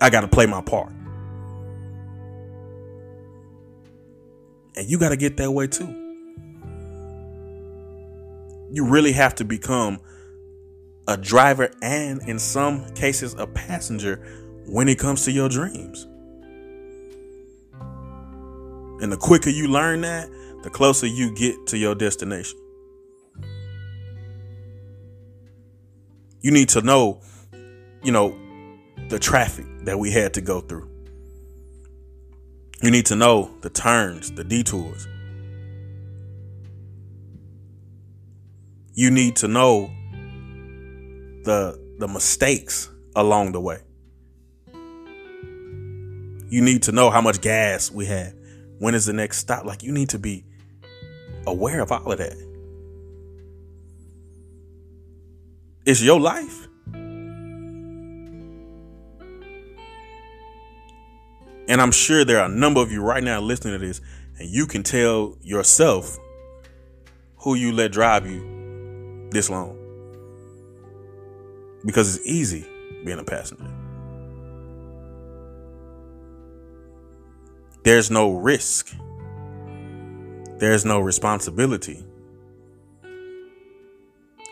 [0.00, 0.92] I got to play my part.
[4.76, 5.88] And you got to get that way too.
[8.70, 9.98] You really have to become
[11.08, 14.16] a driver and, in some cases, a passenger
[14.66, 16.06] when it comes to your dreams.
[19.00, 20.28] And the quicker you learn that,
[20.62, 22.58] the closer you get to your destination.
[26.40, 27.20] You need to know,
[28.02, 28.36] you know,
[29.08, 30.88] the traffic that we had to go through.
[32.82, 35.08] You need to know the turns, the detours.
[38.92, 39.90] You need to know
[41.44, 43.78] the the mistakes along the way.
[46.50, 48.34] You need to know how much gas we have.
[48.78, 49.64] When is the next stop?
[49.64, 50.44] Like you need to be
[51.48, 52.36] aware of all of that.
[55.84, 56.68] It's your life.
[61.68, 64.00] And I'm sure there are a number of you right now listening to this,
[64.38, 66.18] and you can tell yourself
[67.36, 69.76] who you let drive you this long.
[71.84, 72.66] Because it's easy
[73.04, 73.70] being a passenger.
[77.84, 78.94] There's no risk.
[80.58, 82.04] There's no responsibility.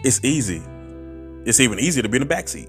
[0.05, 0.63] It's easy.
[1.45, 2.69] It's even easier to be in the back seat.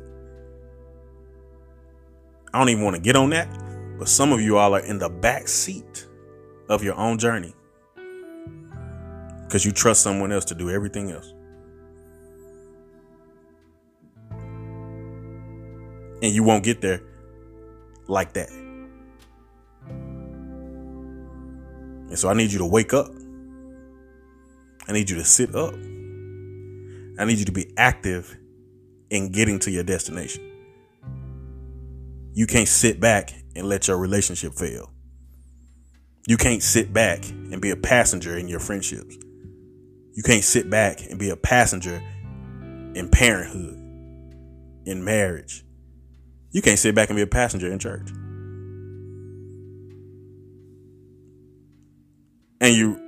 [2.54, 3.47] I don't even want to get on that
[3.97, 6.08] but some of you all are in the back seat
[6.69, 7.54] of your own journey
[9.43, 11.34] because you trust someone else to do everything else.
[16.21, 17.02] And you won't get there
[18.08, 18.50] like that.
[22.10, 23.10] And so I need you to wake up.
[24.88, 25.73] I need you to sit up.
[27.19, 28.38] I need you to be active
[29.10, 30.43] in getting to your destination.
[32.34, 34.91] You can't sit back and let your relationship fail.
[36.28, 39.17] You can't sit back and be a passenger in your friendships.
[40.13, 42.02] You can't sit back and be a passenger
[42.95, 43.76] in parenthood,
[44.86, 45.63] in marriage.
[46.52, 48.10] You can't sit back and be a passenger in church.
[52.60, 53.00] And you,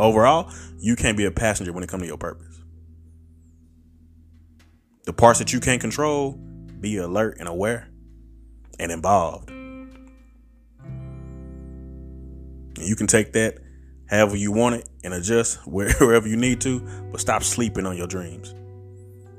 [0.00, 2.62] overall, you can't be a passenger when it comes to your purpose.
[5.04, 6.32] The parts that you can't control,
[6.80, 7.88] be alert and aware
[8.78, 9.50] and involved.
[9.50, 10.08] And
[12.78, 13.58] you can take that
[14.08, 16.80] however you want it and adjust wherever you need to,
[17.10, 18.54] but stop sleeping on your dreams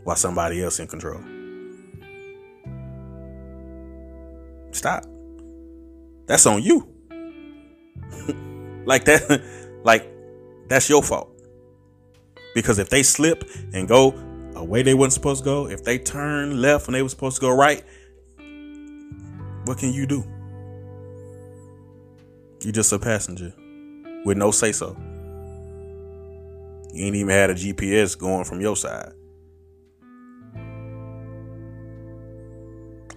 [0.03, 1.21] while somebody else in control.
[4.71, 5.05] Stop.
[6.27, 6.87] That's on you.
[8.85, 9.41] like that
[9.83, 10.07] like
[10.71, 11.29] that's your fault.
[12.55, 14.13] Because if they slip and go
[14.55, 17.35] a way they wasn't supposed to go, if they turn left when they were supposed
[17.35, 17.83] to go right,
[19.65, 20.23] what can you do?
[22.61, 23.53] You're just a passenger
[24.25, 24.95] with no say so.
[26.93, 29.11] You ain't even had a GPS going from your side.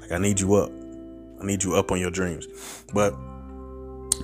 [0.01, 0.71] Like I need you up.
[1.41, 2.49] I need you up on your dreams.
[2.93, 3.15] But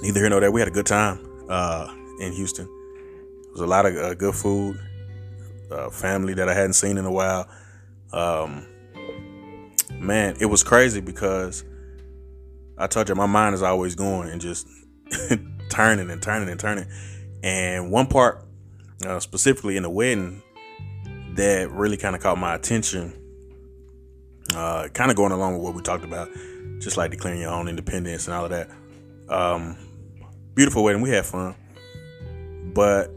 [0.02, 0.50] neither here nor there.
[0.50, 2.68] We had a good time uh, in Houston.
[3.50, 4.78] There was a lot of uh, good food,
[5.72, 7.48] uh, family that I hadn't seen in a while.
[8.12, 8.64] Um,
[9.98, 11.64] man, it was crazy because
[12.78, 14.68] I told you my mind is always going and just
[15.68, 16.86] turning and turning and turning.
[17.42, 18.46] And one part,
[19.04, 20.42] uh, specifically in the wedding,
[21.34, 23.12] that really kind of caught my attention,
[24.54, 26.28] uh, kind of going along with what we talked about,
[26.78, 28.68] just like declaring your own independence and all of that.
[29.28, 29.76] Um,
[30.54, 31.56] beautiful wedding, we had fun,
[32.74, 33.10] but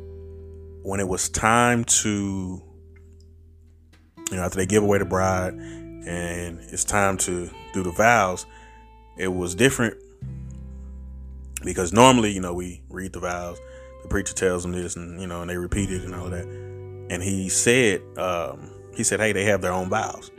[0.83, 2.61] when it was time to,
[4.29, 8.45] you know, after they give away the bride and it's time to do the vows,
[9.17, 9.95] it was different
[11.63, 13.57] because normally, you know, we read the vows,
[14.01, 16.45] the preacher tells them this, and you know, and they repeat it and all that.
[16.45, 20.31] And he said, um, he said, hey, they have their own vows.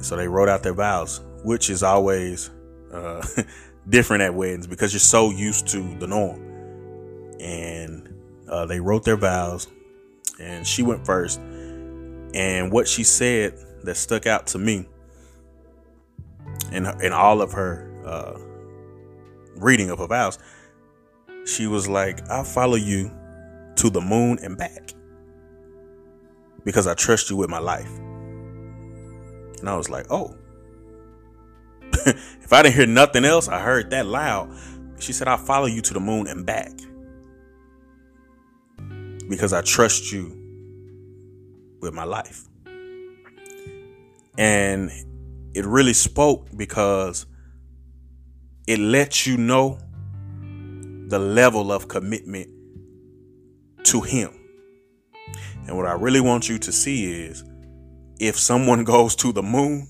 [0.00, 2.50] So they wrote out their vows, which is always
[2.92, 3.26] uh,
[3.88, 6.44] different at weddings because you're so used to the norm.
[7.40, 8.07] And
[8.48, 9.68] uh, they wrote their vows,
[10.40, 11.40] and she went first.
[12.34, 14.86] And what she said that stuck out to me
[16.72, 18.38] in in all of her uh,
[19.56, 20.38] reading of her vows,
[21.46, 23.10] she was like, "I'll follow you
[23.76, 24.92] to the moon and back
[26.64, 27.90] because I trust you with my life."
[29.58, 30.36] And I was like, "Oh."
[32.06, 34.54] if I didn't hear nothing else, I heard that loud.
[34.98, 36.72] She said, I'll follow you to the moon and back
[39.28, 40.34] because I trust you
[41.80, 42.44] with my life.
[44.36, 44.90] And
[45.54, 47.26] it really spoke because
[48.66, 49.78] it lets you know
[51.08, 52.48] the level of commitment
[53.84, 54.30] to Him.
[55.66, 57.44] And what I really want you to see is
[58.20, 59.88] if someone goes to the moon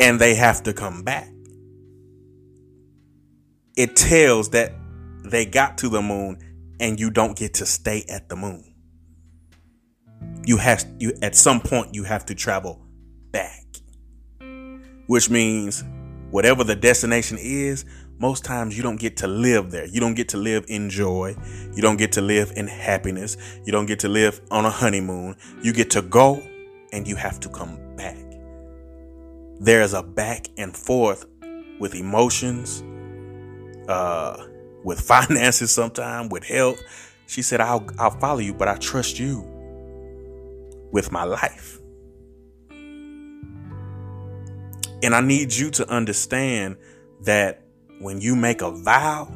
[0.00, 1.28] and they have to come back,
[3.76, 4.72] it tells that
[5.24, 6.38] they got to the moon
[6.80, 8.74] and you don't get to stay at the moon.
[10.44, 12.80] You have you at some point you have to travel
[13.30, 13.64] back.
[15.06, 15.84] Which means
[16.30, 17.84] whatever the destination is,
[18.18, 19.86] most times you don't get to live there.
[19.86, 21.36] You don't get to live in joy.
[21.74, 23.36] You don't get to live in happiness.
[23.64, 25.36] You don't get to live on a honeymoon.
[25.62, 26.42] You get to go
[26.92, 28.16] and you have to come back.
[29.58, 31.26] There's a back and forth
[31.80, 32.82] with emotions,
[33.88, 34.46] uh,
[34.84, 36.82] with finances sometime, with health.
[37.26, 39.46] She said, I'll, I'll follow you, but I trust you
[40.92, 41.80] with my life.
[45.02, 46.76] And I need you to understand
[47.22, 47.64] that
[47.98, 49.28] when you make a vow,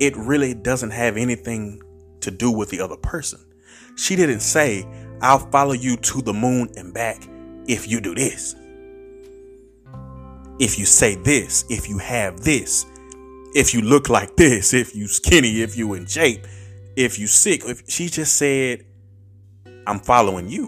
[0.00, 1.82] it really doesn't have anything
[2.20, 3.40] to do with the other person.
[3.96, 4.86] She didn't say,
[5.20, 7.28] I'll follow you to the moon and back
[7.66, 8.56] if you do this.
[10.58, 12.86] If you say this, if you have this,
[13.54, 16.46] if you look like this, if you skinny, if you in shape,
[16.96, 17.62] if you sick.
[17.64, 18.84] If she just said,
[19.86, 20.66] I'm following you.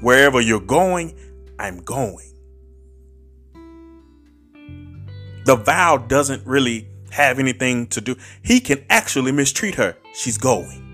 [0.00, 1.18] Wherever you're going,
[1.58, 2.24] I'm going.
[5.44, 8.16] The vow doesn't really have anything to do.
[8.42, 9.96] He can actually mistreat her.
[10.14, 10.84] She's going.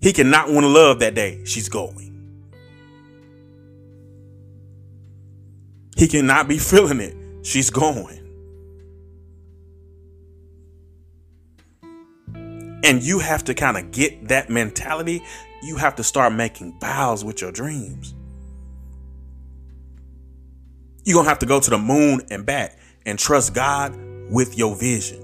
[0.00, 1.44] He cannot want to love that day.
[1.44, 2.07] She's going.
[5.98, 7.16] He cannot be feeling it.
[7.44, 8.24] She's going.
[12.84, 15.20] And you have to kind of get that mentality.
[15.64, 18.14] You have to start making vows with your dreams.
[21.04, 23.96] You're going to have to go to the moon and back and trust God
[24.30, 25.20] with your vision,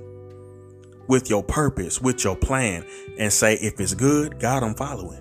[1.06, 2.84] with your purpose, with your plan,
[3.16, 5.20] and say, if it's good, God, I'm following.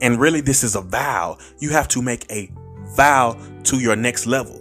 [0.00, 1.38] And really, this is a vow.
[1.58, 2.52] You have to make a
[2.94, 4.60] vow to your next level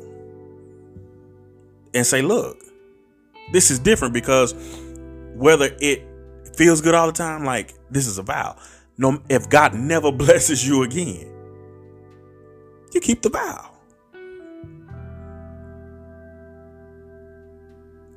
[1.94, 2.64] and say, look,
[3.52, 4.54] this is different because
[5.36, 6.04] whether it
[6.56, 8.56] feels good all the time, like this is a vow.
[8.98, 11.30] No, if God never blesses you again,
[12.94, 13.72] you keep the vow.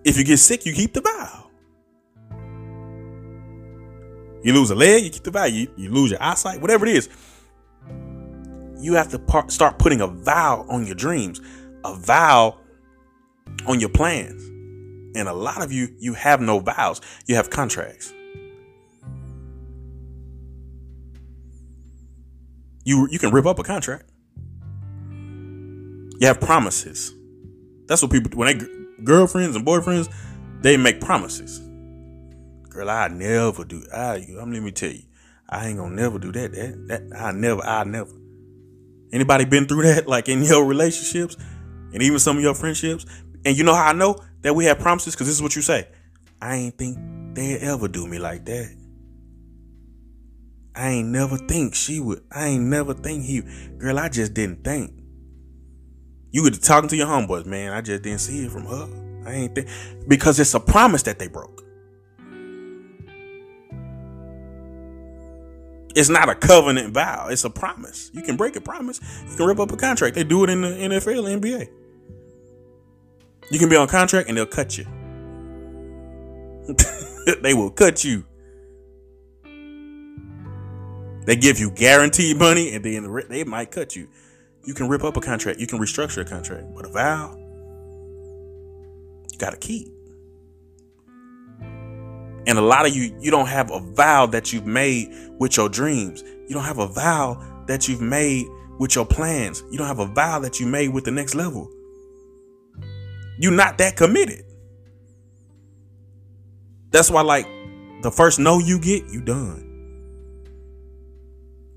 [0.04, 1.50] If you get sick, you keep the vow.
[4.44, 5.46] You lose a leg, you keep the vow.
[5.46, 7.08] You, you lose your eyesight, whatever it is.
[8.78, 11.40] You have to par- start putting a vow on your dreams,
[11.84, 12.58] a vow
[13.66, 14.42] on your plans.
[15.16, 18.12] And a lot of you, you have no vows, you have contracts.
[22.84, 24.04] You, you can rip up a contract.
[26.18, 27.12] You have promises.
[27.86, 28.66] That's what people, when they
[29.04, 30.12] girlfriends and boyfriends,
[30.62, 31.60] they make promises.
[32.68, 33.84] Girl, I never do.
[33.92, 35.02] I, I'm let me tell you,
[35.48, 36.52] I ain't gonna never do that.
[36.52, 38.10] That that I never, I never.
[39.16, 41.38] Anybody been through that, like in your relationships,
[41.94, 43.06] and even some of your friendships?
[43.46, 45.62] And you know how I know that we have promises because this is what you
[45.62, 45.88] say.
[46.42, 46.98] I ain't think
[47.34, 48.76] they ever do me like that.
[50.74, 52.24] I ain't never think she would.
[52.30, 53.40] I ain't never think he.
[53.78, 54.92] Girl, I just didn't think.
[56.30, 57.72] You could talking to your homeboys, man.
[57.72, 58.86] I just didn't see it from her.
[59.24, 59.68] I ain't think
[60.06, 61.64] because it's a promise that they broke.
[65.96, 67.28] It's not a covenant vow.
[67.30, 68.10] It's a promise.
[68.12, 69.00] You can break a promise.
[69.30, 70.14] You can rip up a contract.
[70.14, 71.70] They do it in the NFL NBA.
[73.50, 74.84] You can be on contract and they'll cut you.
[77.40, 78.26] they will cut you.
[81.24, 84.08] They give you guaranteed money and then they might cut you.
[84.64, 85.60] You can rip up a contract.
[85.60, 86.66] You can restructure a contract.
[86.74, 87.34] But a vow,
[89.32, 89.95] you got to keep.
[92.46, 95.68] And a lot of you, you don't have a vow that you've made with your
[95.68, 96.22] dreams.
[96.22, 98.46] You don't have a vow that you've made
[98.78, 99.64] with your plans.
[99.70, 101.70] You don't have a vow that you made with the next level.
[103.38, 104.44] You're not that committed.
[106.90, 107.46] That's why, like,
[108.02, 109.64] the first no you get, you done.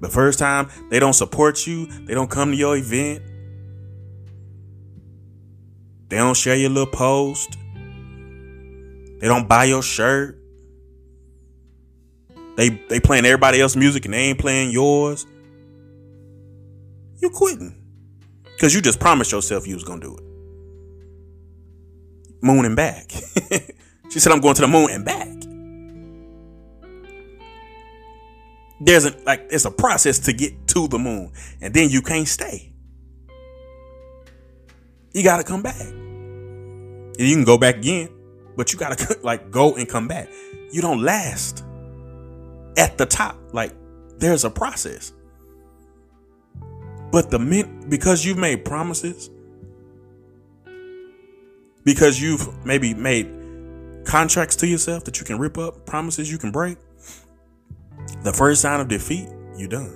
[0.01, 3.21] The first time they don't support you, they don't come to your event,
[6.07, 7.57] they don't share your little post,
[9.19, 10.38] they don't buy your shirt,
[12.59, 15.25] they they playing everybody else's music and they ain't playing yours.
[17.21, 17.73] You quitting.
[18.59, 20.23] Cause you just promised yourself you was gonna do it.
[22.41, 23.11] Moon and back.
[24.09, 25.27] she said I'm going to the moon and back.
[28.81, 31.31] There's a like it's a process to get to the moon,
[31.61, 32.73] and then you can't stay.
[35.13, 35.79] You gotta come back.
[35.79, 38.09] And you can go back again,
[38.57, 40.27] but you gotta like go and come back.
[40.73, 41.63] You don't last
[42.77, 43.37] at the top.
[43.53, 43.73] Like
[44.17, 45.13] there's a process.
[47.11, 49.29] But the mint because you've made promises,
[51.83, 53.27] because you've maybe made
[54.05, 56.77] contracts to yourself that you can rip up, promises you can break,
[58.23, 59.95] the first sign of defeat, you're done.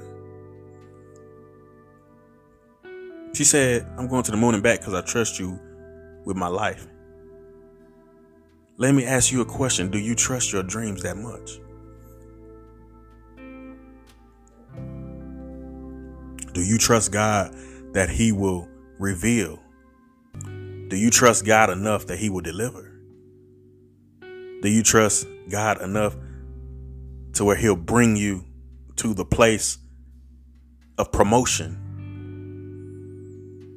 [3.34, 5.59] She said, I'm going to the moon and back because I trust you
[6.26, 6.88] with my life.
[8.78, 9.89] Let me ask you a question.
[9.89, 11.59] Do you trust your dreams that much?
[16.54, 17.56] Do you trust God
[17.93, 19.60] that He will reveal?
[20.88, 22.91] Do you trust God enough that He will deliver?
[24.62, 26.16] Do you trust God enough
[27.34, 28.45] to where He'll bring you
[28.97, 29.80] to the place
[30.99, 31.80] of promotion?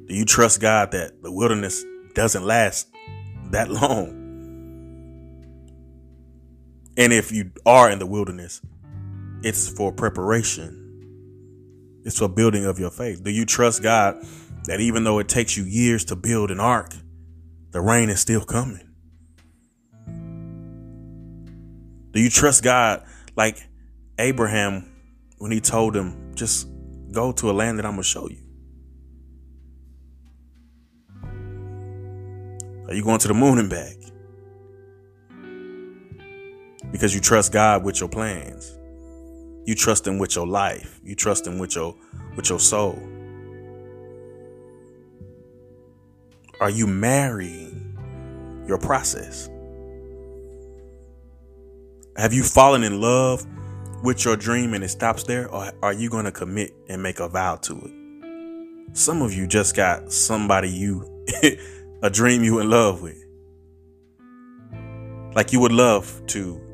[0.07, 2.87] Do you trust God that the wilderness doesn't last
[3.49, 4.09] that long?
[6.95, 8.61] And if you are in the wilderness,
[9.41, 10.86] it's for preparation
[12.07, 13.21] it's a building of your faith.
[13.21, 14.25] Do you trust God
[14.63, 16.93] that even though it takes you years to build an ark,
[17.71, 18.89] the rain is still coming?
[22.13, 23.03] Do you trust God
[23.35, 23.61] like
[24.17, 24.89] Abraham
[25.37, 26.69] when he told him, just
[27.11, 28.41] go to a land that I'm going to show you?
[32.87, 33.97] Are you going to the moon and back?
[36.89, 38.76] Because you trust God with your plans.
[39.67, 41.01] You trust him with your life.
[41.03, 41.93] You trust him with your
[42.37, 42.97] with your soul.
[46.61, 49.49] Are you marrying your process?
[52.15, 53.45] Have you fallen in love
[54.03, 55.49] with your dream and it stops there?
[55.49, 58.95] Or are you going to commit and make a vow to it?
[58.97, 61.25] Some of you just got somebody you,
[62.03, 63.21] a dream you in love with.
[65.35, 66.66] Like you would love to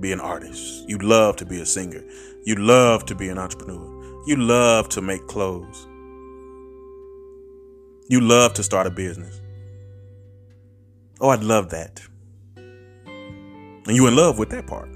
[0.00, 0.88] be an artist.
[0.88, 2.02] You love to be a singer.
[2.44, 4.00] You love to be an entrepreneur.
[4.26, 5.86] You love to make clothes.
[8.08, 9.40] You love to start a business.
[11.20, 12.00] Oh, I'd love that.
[12.56, 14.88] And you in love with that part.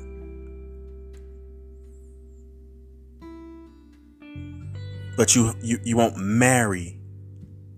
[5.17, 6.99] But you you, you won't marry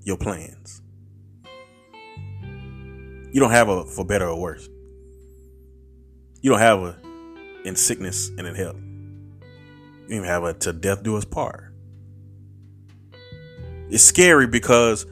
[0.04, 0.80] your plans.
[3.32, 4.68] You don't have a for better or worse.
[6.40, 7.05] You don't have a
[7.66, 8.76] in sickness and in health.
[10.08, 11.72] You even have a to death do us part.
[13.90, 15.04] It's scary because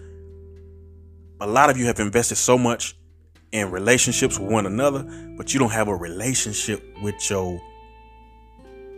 [1.41, 2.97] a lot of you have invested so much
[3.53, 5.03] in relationships with one another,
[5.37, 7.61] but you don't have a relationship with your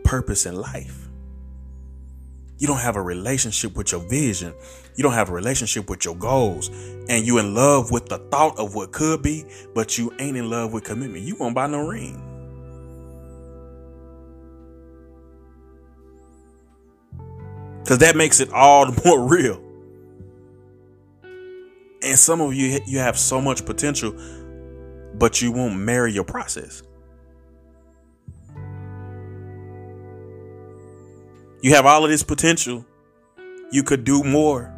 [0.04, 1.08] purpose in life.
[2.58, 4.54] You don't have a relationship with your vision.
[4.96, 6.68] You don't have a relationship with your goals.
[7.08, 9.44] And you in love with the thought of what could be,
[9.74, 11.24] but you ain't in love with commitment.
[11.24, 12.25] You won't buy no ring.
[17.86, 19.62] Because that makes it all the more real.
[22.02, 24.12] And some of you, you have so much potential,
[25.14, 26.82] but you won't marry your process.
[31.62, 32.84] You have all of this potential.
[33.70, 34.74] You could do more.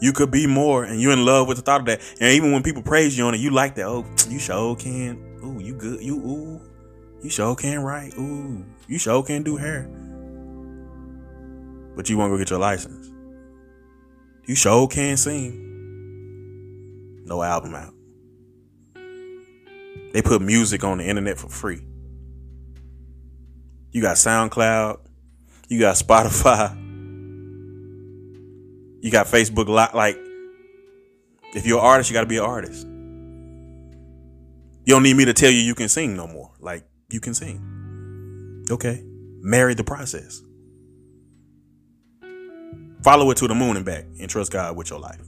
[0.00, 2.02] You could be more, and you're in love with the thought of that.
[2.20, 3.86] And even when people praise you on it, you like that.
[3.86, 5.40] Oh, you sure can.
[5.42, 6.00] Ooh, you good.
[6.00, 6.60] You ooh,
[7.20, 8.14] you sure can write.
[8.16, 9.90] Ooh, you sure can do hair.
[11.96, 13.10] But you won't go get your license.
[14.46, 15.64] You sure can sing.
[17.24, 17.94] No album out.
[20.12, 21.80] They put music on the internet for free.
[23.90, 24.98] You got SoundCloud.
[25.68, 26.76] You got Spotify.
[29.02, 30.16] You got Facebook Like,
[31.54, 32.86] if you're an artist, you got to be an artist.
[34.84, 36.52] You don't need me to tell you you can sing no more.
[36.60, 38.64] Like, you can sing.
[38.70, 39.02] Okay.
[39.40, 40.42] Marry the process.
[43.06, 45.20] Follow it to the moon and back and trust God with your life.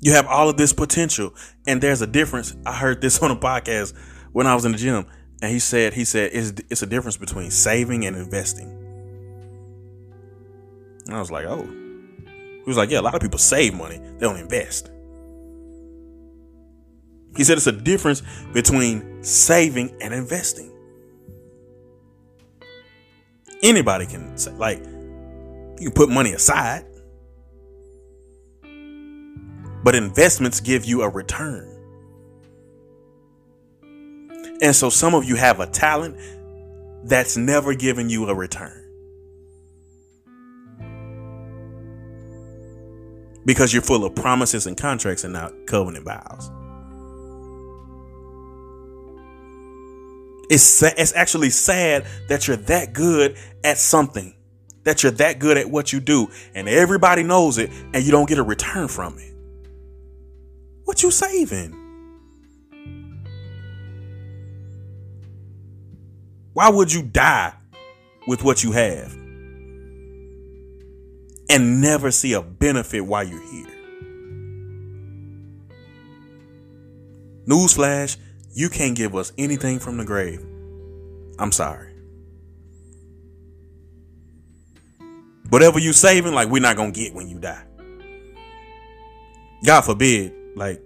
[0.00, 1.34] You have all of this potential,
[1.66, 2.56] and there's a difference.
[2.64, 3.92] I heard this on a podcast
[4.32, 5.04] when I was in the gym,
[5.42, 8.70] and he said, he said, it's, it's a difference between saving and investing.
[11.04, 11.62] And I was like, oh.
[12.24, 14.90] He was like, yeah, a lot of people save money, they don't invest.
[17.36, 18.22] He said it's a difference
[18.52, 20.70] between saving and investing.
[23.62, 24.84] Anybody can say, like,
[25.80, 26.84] you put money aside,
[29.82, 31.70] but investments give you a return.
[34.62, 36.16] And so some of you have a talent
[37.04, 38.80] that's never given you a return.
[43.44, 46.50] Because you're full of promises and contracts and not covenant vows.
[50.50, 54.34] It's it's actually sad that you're that good at something,
[54.84, 58.28] that you're that good at what you do, and everybody knows it, and you don't
[58.28, 59.34] get a return from it.
[60.84, 61.80] What you saving?
[66.52, 67.52] Why would you die
[68.28, 69.12] with what you have
[71.50, 73.66] and never see a benefit while you're here?
[77.46, 78.16] Newsflash,
[78.54, 80.40] you can't give us anything from the grave.
[81.38, 81.92] I'm sorry.
[85.50, 87.64] Whatever you're saving, like we're not gonna get when you die.
[89.64, 90.80] God forbid, like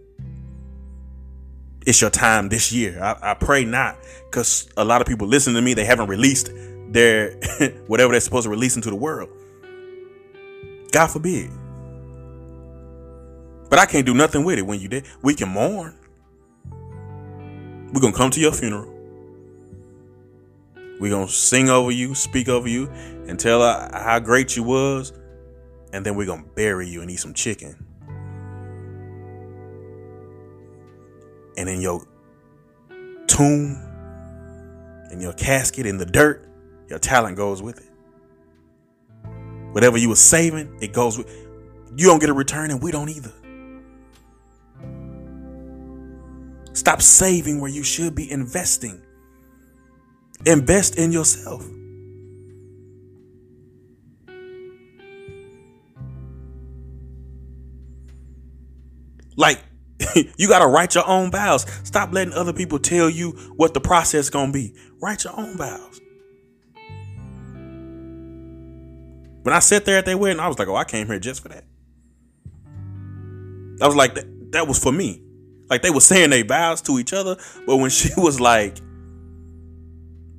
[1.87, 3.01] it's your time this year.
[3.03, 3.99] I, I pray not,
[4.31, 5.75] because a lot of people listen to me.
[5.75, 6.51] They haven't released
[6.89, 7.33] their
[7.87, 9.29] whatever they're supposed to release into the world.
[10.91, 11.51] God forbid.
[13.69, 15.05] But I can't do nothing with it when you did.
[15.21, 15.98] We can mourn.
[17.93, 18.95] We're going to come to your funeral.
[21.01, 22.89] We're going to sing over you, speak over you,
[23.27, 25.13] and tell how great you was.
[25.93, 27.87] And then we're going to bury you and eat some chicken.
[31.57, 32.07] And in your
[33.27, 33.83] tomb,
[35.11, 36.47] in your casket, in the dirt,
[36.89, 37.91] your talent goes with it.
[39.73, 41.29] Whatever you were saving, it goes with
[41.97, 43.33] you don't get a return and we don't either.
[46.79, 49.03] Stop saving where you should be investing.
[50.47, 51.67] Invest in yourself.
[59.37, 59.61] Like,
[60.37, 61.67] you got to write your own vows.
[61.83, 64.73] Stop letting other people tell you what the process is going to be.
[65.03, 66.01] Write your own vows.
[69.43, 71.43] When I sat there at their wedding, I was like, oh, I came here just
[71.43, 71.65] for that.
[73.83, 75.25] I was like, that, that was for me.
[75.71, 78.79] Like they were saying they vows to each other, but when she was like,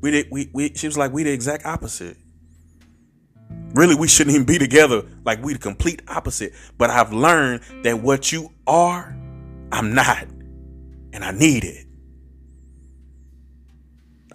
[0.01, 2.17] we did, we, we, she was like, we the exact opposite.
[3.73, 5.03] Really, we shouldn't even be together.
[5.25, 6.53] Like we the complete opposite.
[6.77, 9.15] But I've learned that what you are,
[9.71, 10.23] I'm not,
[11.13, 11.85] and I need it.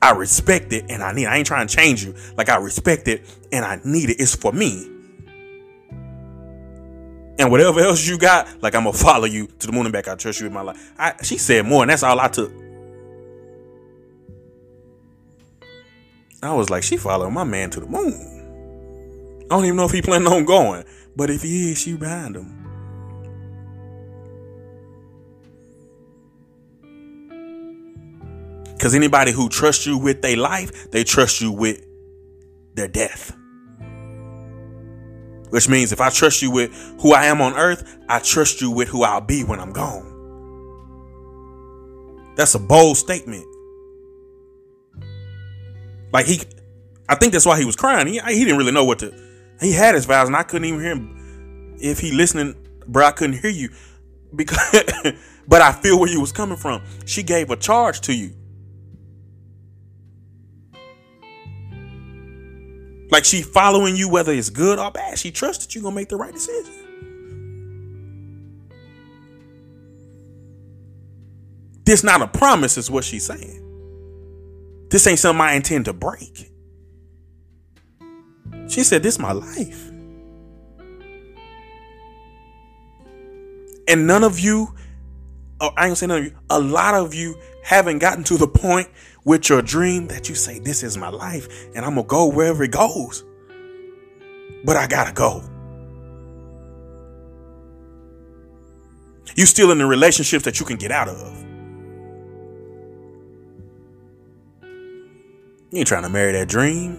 [0.00, 1.28] I respect it and I need it.
[1.28, 2.14] I ain't trying to change you.
[2.36, 4.20] Like I respect it and I need it.
[4.20, 4.93] It's for me.
[7.38, 10.06] And whatever else you got, like I'm gonna follow you to the moon and back.
[10.08, 10.92] I trust you with my life.
[10.98, 12.52] I, she said more, and that's all I took.
[16.42, 19.44] I was like, she following my man to the moon.
[19.50, 20.84] I don't even know if he planning on going,
[21.16, 22.60] but if he is, she behind him.
[28.74, 31.82] Because anybody who trusts you with their life, they trust you with
[32.74, 33.34] their death.
[35.54, 38.72] Which means if I trust you with who I am on earth, I trust you
[38.72, 40.10] with who I'll be when I'm gone.
[42.34, 43.46] That's a bold statement.
[46.12, 46.40] Like he,
[47.08, 48.08] I think that's why he was crying.
[48.08, 49.14] He he didn't really know what to.
[49.60, 51.76] He had his vows, and I couldn't even hear him.
[51.80, 52.56] If he listening,
[52.88, 53.68] bro, I couldn't hear you
[54.34, 54.58] because.
[55.46, 56.82] but I feel where you was coming from.
[57.06, 58.32] She gave a charge to you.
[63.14, 65.16] Like she following you, whether it's good or bad.
[65.20, 66.74] She trusted you gonna make the right decision.
[71.84, 74.88] This not a promise, is what she's saying.
[74.90, 76.50] This ain't something I intend to break.
[78.66, 79.92] She said, This is my life.
[83.86, 84.74] And none of you,
[85.60, 88.36] or I ain't gonna say none of you, a lot of you haven't gotten to
[88.36, 88.88] the point
[89.24, 92.64] with your dream that you say, This is my life, and I'm gonna go wherever
[92.64, 93.24] it goes.
[94.64, 95.42] But I gotta go.
[99.36, 101.44] You still in the relationships that you can get out of.
[105.72, 106.94] You ain't trying to marry that dream.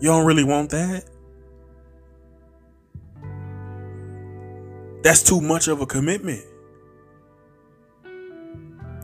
[0.00, 1.04] You don't really want that.
[5.02, 6.44] That's too much of a commitment.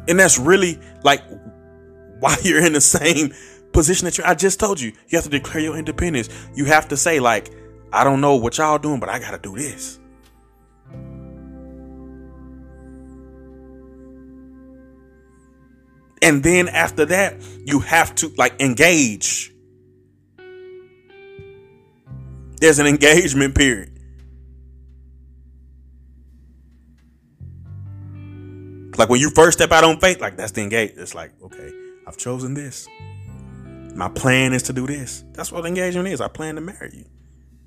[0.09, 1.23] And that's really like
[2.21, 3.33] why you're in the same
[3.73, 4.93] position that you I just told you.
[5.09, 6.29] You have to declare your independence.
[6.55, 7.51] You have to say, like,
[7.93, 9.99] I don't know what y'all doing, but I gotta do this.
[16.21, 19.53] And then after that, you have to like engage.
[22.61, 23.95] There's an engagement period.
[28.99, 30.95] Like when you first step out on faith, like that's the engage.
[30.97, 31.73] It's like, okay,
[32.09, 32.89] I've chosen this.
[33.95, 35.25] My plan is to do this.
[35.35, 36.23] That's what engagement is.
[36.23, 37.05] I plan to marry you.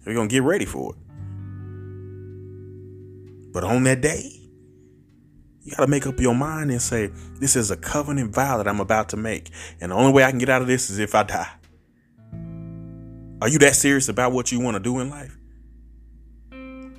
[0.03, 0.99] We're gonna get ready for it.
[3.53, 4.41] But on that day,
[5.61, 8.67] you got to make up your mind and say, this is a covenant vow that
[8.67, 9.51] I'm about to make.
[9.79, 11.51] And the only way I can get out of this is if I die.
[13.41, 15.37] Are you that serious about what you want to do in life?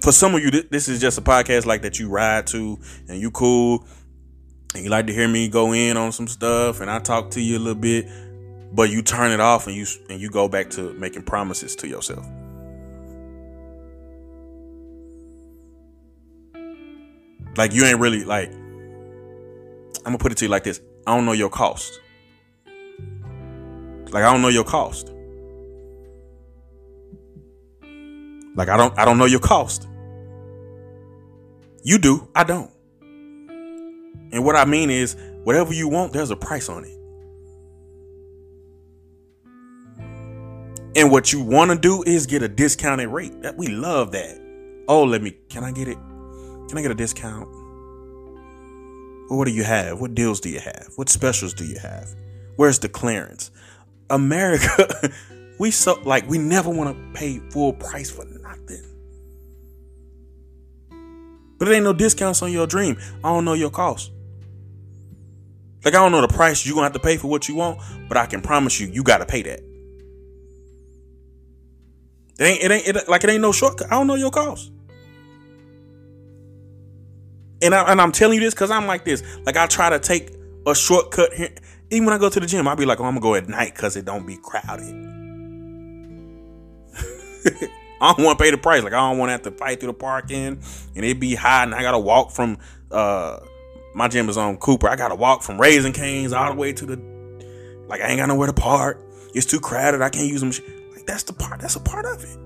[0.01, 2.78] For some of you, this is just a podcast like that you ride to
[3.09, 3.84] and you cool
[4.75, 7.41] and you like to hear me go in on some stuff and I talk to
[7.41, 8.07] you a little bit,
[8.73, 11.89] but you turn it off and you and you go back to making promises to
[11.89, 12.27] yourself.
[17.57, 18.51] Like you ain't really like.
[18.51, 20.81] I'm gonna put it to you like this.
[21.07, 22.01] I don't know your cost.
[22.66, 25.12] Like I don't know your cost.
[28.55, 29.87] Like I don't I don't know your cost.
[31.85, 32.70] You do, I don't.
[34.33, 35.14] And what I mean is
[35.45, 36.99] whatever you want, there's a price on it.
[40.95, 43.43] And what you want to do is get a discounted rate.
[43.43, 44.39] That we love that.
[44.89, 45.99] Oh, let me can I get it?
[46.68, 47.49] Can I get a discount?
[49.28, 50.01] What do you have?
[50.01, 50.91] What deals do you have?
[50.97, 52.14] What specials do you have?
[52.57, 53.51] Where's the clearance?
[54.11, 55.11] America,
[55.59, 58.83] we so like we never want to pay full price for nothing.
[61.59, 62.99] But it ain't no discounts on your dream.
[63.24, 64.11] I don't know your cost.
[65.85, 67.80] Like I don't know the price you're gonna have to pay for what you want,
[68.09, 69.61] but I can promise you, you gotta pay that.
[72.39, 73.89] It ain't, it ain't, it, like it ain't no shortcut.
[73.89, 74.72] I don't know your cost
[77.62, 79.22] and I, and I'm telling you this because I'm like this.
[79.47, 80.33] Like I try to take
[80.66, 81.51] a shortcut here.
[81.91, 83.49] Even when I go to the gym, I'll be like, oh, I'm gonna go at
[83.49, 84.93] night because it don't be crowded.
[88.01, 88.83] I don't want to pay the price.
[88.83, 90.61] Like I don't want to have to fight through the parking
[90.97, 92.59] and it be hot and I gotta walk from
[92.91, 93.39] uh
[93.95, 94.88] my gym is on Cooper.
[94.88, 97.12] I gotta walk from Raising Cane's all the way to the
[97.88, 99.01] like I ain't got nowhere to park.
[99.34, 100.03] It's too crowded.
[100.03, 100.53] I can't use them.
[100.93, 101.61] Like that's the part.
[101.61, 102.38] That's a part of it.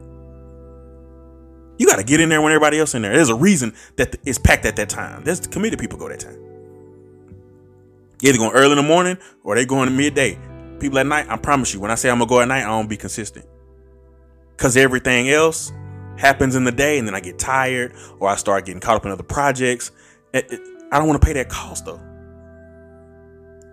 [1.78, 3.12] You got to get in there when everybody else is in there.
[3.12, 5.24] There's a reason that it's packed at that time.
[5.24, 6.38] There's committed people go that time.
[8.22, 10.38] Either going early in the morning or they going to midday.
[10.80, 12.68] People at night, I promise you, when I say I'm gonna go at night, I
[12.68, 13.46] don't be consistent.
[14.56, 15.70] Cause everything else
[16.16, 19.04] happens in the day, and then I get tired or I start getting caught up
[19.04, 19.90] in other projects.
[20.32, 20.60] It, it,
[20.92, 22.00] I don't want to pay that cost though.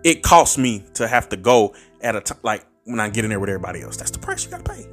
[0.02, 3.30] It costs me to have to go at a time like when I get in
[3.30, 3.96] there with everybody else.
[3.96, 4.86] That's the price you gotta pay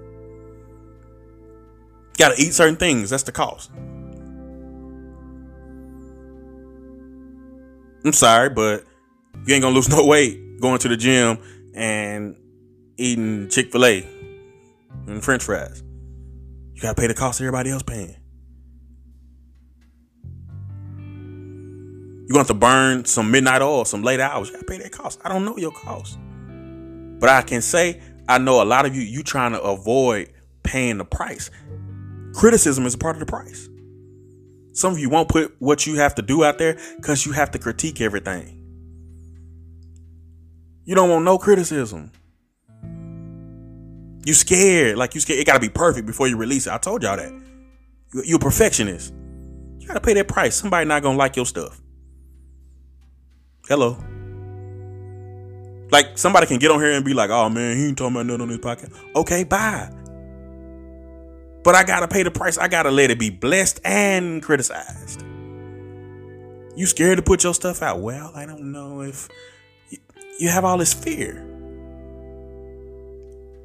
[2.21, 3.09] got to eat certain things.
[3.09, 3.71] That's the cost.
[8.03, 8.85] I'm sorry, but
[9.45, 11.39] you ain't gonna lose no weight going to the gym
[11.73, 12.35] and
[12.97, 14.07] eating Chick Fil A
[15.07, 15.83] and French fries.
[16.73, 18.15] You gotta pay the cost of everybody else paying.
[22.31, 24.47] You're gonna have to burn some midnight oil, some late hours.
[24.47, 25.19] You gotta pay that cost.
[25.25, 26.17] I don't know your cost,
[27.19, 29.01] but I can say I know a lot of you.
[29.01, 30.31] You trying to avoid
[30.63, 31.51] paying the price.
[32.33, 33.67] Criticism is a part of the price.
[34.71, 37.51] Some of you won't put what you have to do out there because you have
[37.51, 38.65] to critique everything.
[40.85, 42.13] You don't want no criticism.
[44.23, 45.41] You scared, like you scared.
[45.41, 46.71] It gotta be perfect before you release it.
[46.71, 47.33] I told y'all that.
[48.23, 49.13] You, are a perfectionist.
[49.79, 50.55] You gotta pay that price.
[50.55, 51.81] Somebody not gonna like your stuff.
[53.71, 53.95] Hello.
[55.91, 58.25] Like somebody can get on here and be like, "Oh man, he ain't talking about
[58.25, 59.89] nothing on this podcast." Okay, bye.
[61.63, 62.57] But I gotta pay the price.
[62.57, 65.23] I gotta let it be blessed and criticized.
[66.75, 68.01] You scared to put your stuff out?
[68.01, 69.29] Well, I don't know if
[70.37, 71.41] you have all this fear.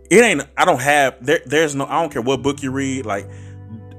[0.08, 0.44] It ain't.
[0.56, 1.16] I don't have.
[1.20, 1.84] There, there's no.
[1.84, 3.06] I don't care what book you read.
[3.06, 3.28] Like,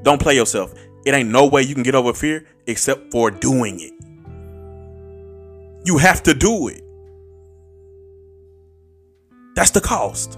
[0.03, 0.73] don't play yourself.
[1.05, 4.06] It ain't no way you can get over fear except for doing it.
[5.87, 6.83] You have to do it.
[9.55, 10.37] That's the cost.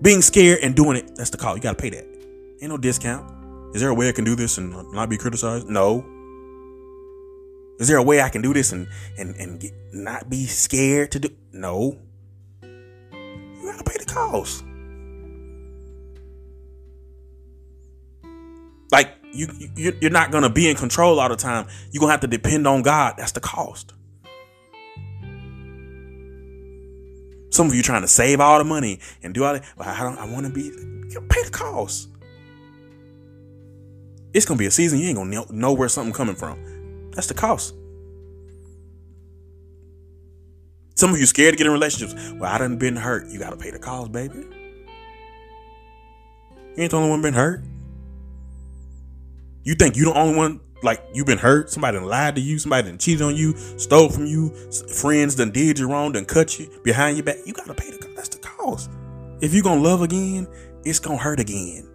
[0.00, 1.56] Being scared and doing it, that's the cost.
[1.56, 2.04] You got to pay that.
[2.62, 3.28] Ain't no discount.
[3.74, 5.68] Is there a way I can do this and not be criticized?
[5.68, 6.04] No.
[7.80, 8.86] Is there a way I can do this and
[9.18, 11.28] and and get, not be scared to do?
[11.52, 11.98] No.
[12.62, 14.62] You gotta pay the cost.
[18.92, 21.66] Like you, you you're not gonna be in control all the time.
[21.90, 23.14] You're gonna have to depend on God.
[23.18, 23.92] That's the cost.
[27.50, 29.64] Some of you trying to save all the money and do all that.
[29.76, 30.18] But I don't.
[30.18, 30.70] I want to be.
[31.28, 32.08] Pay the cost.
[34.32, 37.10] It's gonna be a season you ain't gonna know where something coming from.
[37.12, 37.74] That's the cost.
[40.96, 42.14] Some of you scared to get in relationships.
[42.32, 43.28] Well, I done been hurt.
[43.28, 44.38] You gotta pay the cost, baby.
[46.76, 47.62] You ain't the only one been hurt.
[49.64, 52.88] You think you the only one like you've been hurt, somebody lied to you, somebody
[52.88, 54.50] done cheated on you, stole from you,
[55.00, 57.38] friends done did you wrong, done cut you behind your back.
[57.46, 58.14] You gotta pay the cost.
[58.14, 58.90] That's the cost.
[59.40, 60.46] If you gonna love again,
[60.84, 61.88] it's gonna hurt again.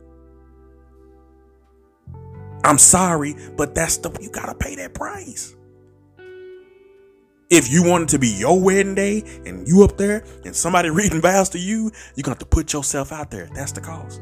[2.63, 5.55] I'm sorry, but that's the you gotta pay that price.
[7.51, 10.89] If you want it to be your wedding day and you up there and somebody
[10.91, 13.49] reading vows to you, you're gonna have to put yourself out there.
[13.53, 14.21] That's the cost.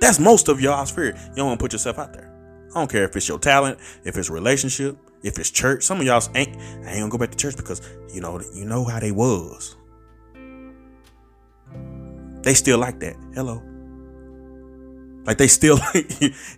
[0.00, 1.06] That's most of y'all's fear.
[1.06, 2.34] You don't want to put yourself out there.
[2.70, 5.82] I don't care if it's your talent, if it's relationship, if it's church.
[5.82, 6.56] Some of y'all ain't.
[6.56, 7.80] I ain't gonna go back to church because
[8.12, 9.76] you know you know how they was.
[12.42, 13.16] They still like that.
[13.34, 13.62] Hello.
[15.24, 16.06] Like they still like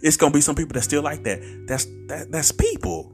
[0.03, 1.41] it's gonna be some people that still like that.
[1.67, 3.13] That's that that's people.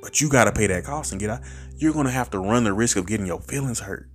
[0.00, 1.40] But you gotta pay that cost and get out.
[1.76, 4.08] You're gonna have to run the risk of getting your feelings hurt.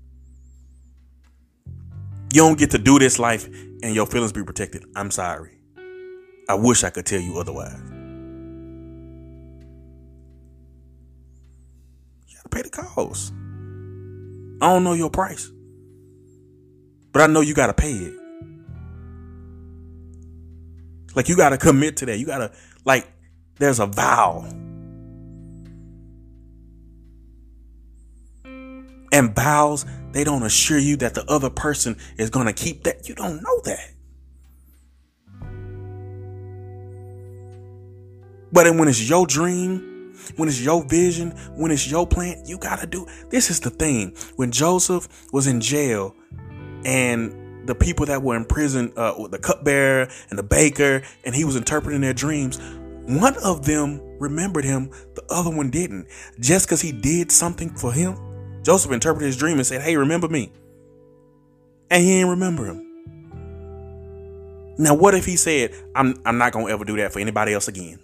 [2.34, 4.84] You don't get to do this life and your feelings be protected.
[4.96, 5.52] I'm sorry.
[6.50, 7.80] I wish I could tell you otherwise.
[12.28, 13.32] You gotta pay the cost.
[14.64, 15.52] I don't know your price,
[17.12, 18.14] but I know you gotta pay it.
[21.14, 22.18] Like you gotta commit to that.
[22.18, 22.52] You gotta
[22.84, 23.08] like.
[23.60, 24.44] There's a vow.
[29.12, 33.10] And vows they don't assure you that the other person is going to keep that.
[33.10, 33.90] You don't know that.
[38.52, 42.80] But when it's your dream, when it's your vision, when it's your plan, you got
[42.80, 43.08] to do.
[43.30, 44.16] This is the thing.
[44.36, 46.16] When Joseph was in jail
[46.86, 51.44] and the people that were in prison, uh, the cupbearer and the baker, and he
[51.46, 52.60] was interpreting their dreams,
[53.06, 56.08] one of them remembered him, the other one didn't.
[56.40, 58.16] Just because he did something for him
[58.64, 60.52] Joseph interpreted his dream and said, Hey, remember me.
[61.90, 62.94] And he didn't remember him.
[64.78, 67.54] Now, what if he said, I'm, I'm not going to ever do that for anybody
[67.54, 68.00] else again?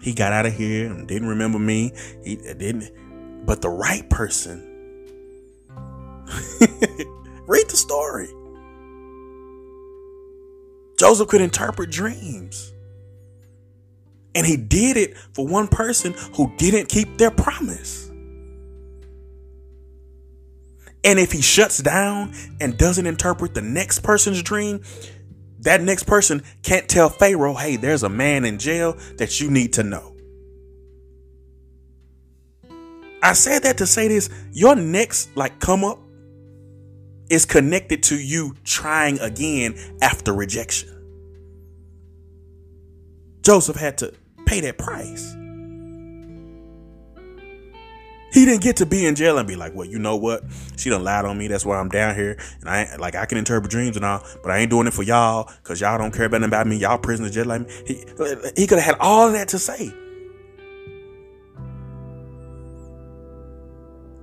[0.00, 1.92] He got out of here and didn't remember me.
[2.24, 2.90] He uh, didn't.
[3.44, 4.66] But the right person,
[7.46, 8.28] read the story.
[10.98, 12.72] Joseph could interpret dreams.
[14.34, 18.09] And he did it for one person who didn't keep their promise.
[21.02, 24.82] And if he shuts down and doesn't interpret the next person's dream,
[25.60, 29.74] that next person can't tell Pharaoh, hey, there's a man in jail that you need
[29.74, 30.14] to know.
[33.22, 35.98] I said that to say this your next, like, come up
[37.28, 40.88] is connected to you trying again after rejection.
[43.42, 44.12] Joseph had to
[44.46, 45.34] pay that price.
[48.32, 50.44] He didn't get to be in jail and be like, well, you know what?
[50.76, 51.48] She done lied on me.
[51.48, 52.38] That's why I'm down here.
[52.60, 55.02] And I like I can interpret dreams and all, but I ain't doing it for
[55.02, 56.76] y'all because y'all don't care about about me.
[56.76, 57.72] Y'all prisoners just like me.
[57.86, 58.04] He,
[58.56, 59.92] he could have had all that to say.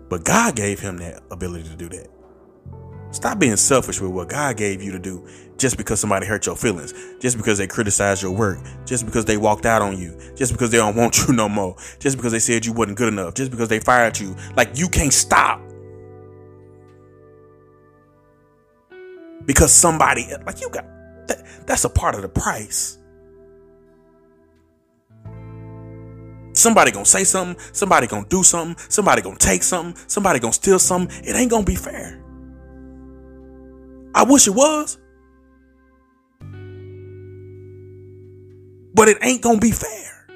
[0.10, 2.08] But God gave him that ability to do that.
[3.12, 5.26] Stop being selfish with what God gave you to do
[5.58, 9.38] just because somebody hurt your feelings, just because they criticized your work, just because they
[9.38, 12.40] walked out on you, just because they don't want you no more, just because they
[12.40, 14.36] said you wasn't good enough, just because they fired you.
[14.56, 15.62] Like you can't stop.
[19.46, 20.86] Because somebody like you got
[21.28, 22.98] that, that's a part of the price.
[26.52, 30.80] Somebody gonna say something, somebody gonna do something, somebody gonna take something, somebody gonna steal
[30.80, 31.24] something.
[31.24, 32.27] It ain't gonna be fair.
[34.18, 34.98] I wish it was.
[38.96, 40.28] But it ain't gonna be fair.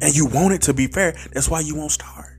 [0.00, 1.16] And you want it to be fair.
[1.32, 2.38] That's why you won't start.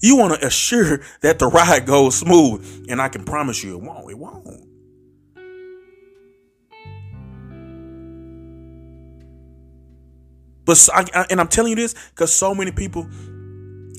[0.00, 2.86] You want to assure that the ride goes smooth.
[2.90, 4.10] And I can promise you it won't.
[4.10, 4.68] It won't.
[10.66, 13.08] But I, and I'm telling you this because so many people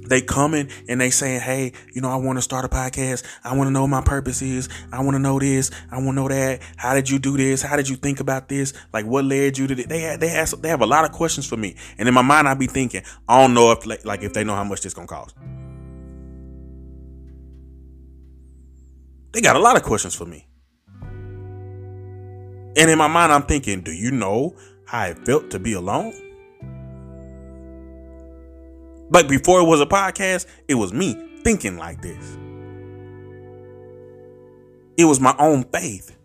[0.08, 3.24] they coming and they saying, "Hey, you know, I want to start a podcast.
[3.43, 4.70] I want to know what my purpose is.
[4.91, 5.72] I want to know this.
[5.91, 6.62] I want to know that.
[6.76, 7.62] How did you do this?
[7.62, 8.74] How did you think about this?
[8.91, 11.47] Like, what led you to this?" They they ask, they have a lot of questions
[11.47, 14.34] for me, and in my mind, I be thinking, I don't know if like if
[14.34, 15.36] they know how much this gonna cost.
[19.32, 20.47] They got a lot of questions for me,
[22.76, 26.14] and in my mind, I'm thinking, do you know how it felt to be alone?
[29.14, 32.36] But before it was a podcast, it was me thinking like this.
[34.97, 36.18] It was my own faith.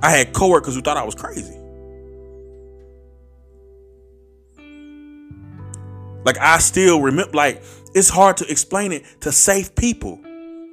[0.00, 1.54] I had coworkers who thought I was crazy.
[6.24, 7.62] Like I still remember like
[7.94, 10.18] it's hard to explain it to safe people.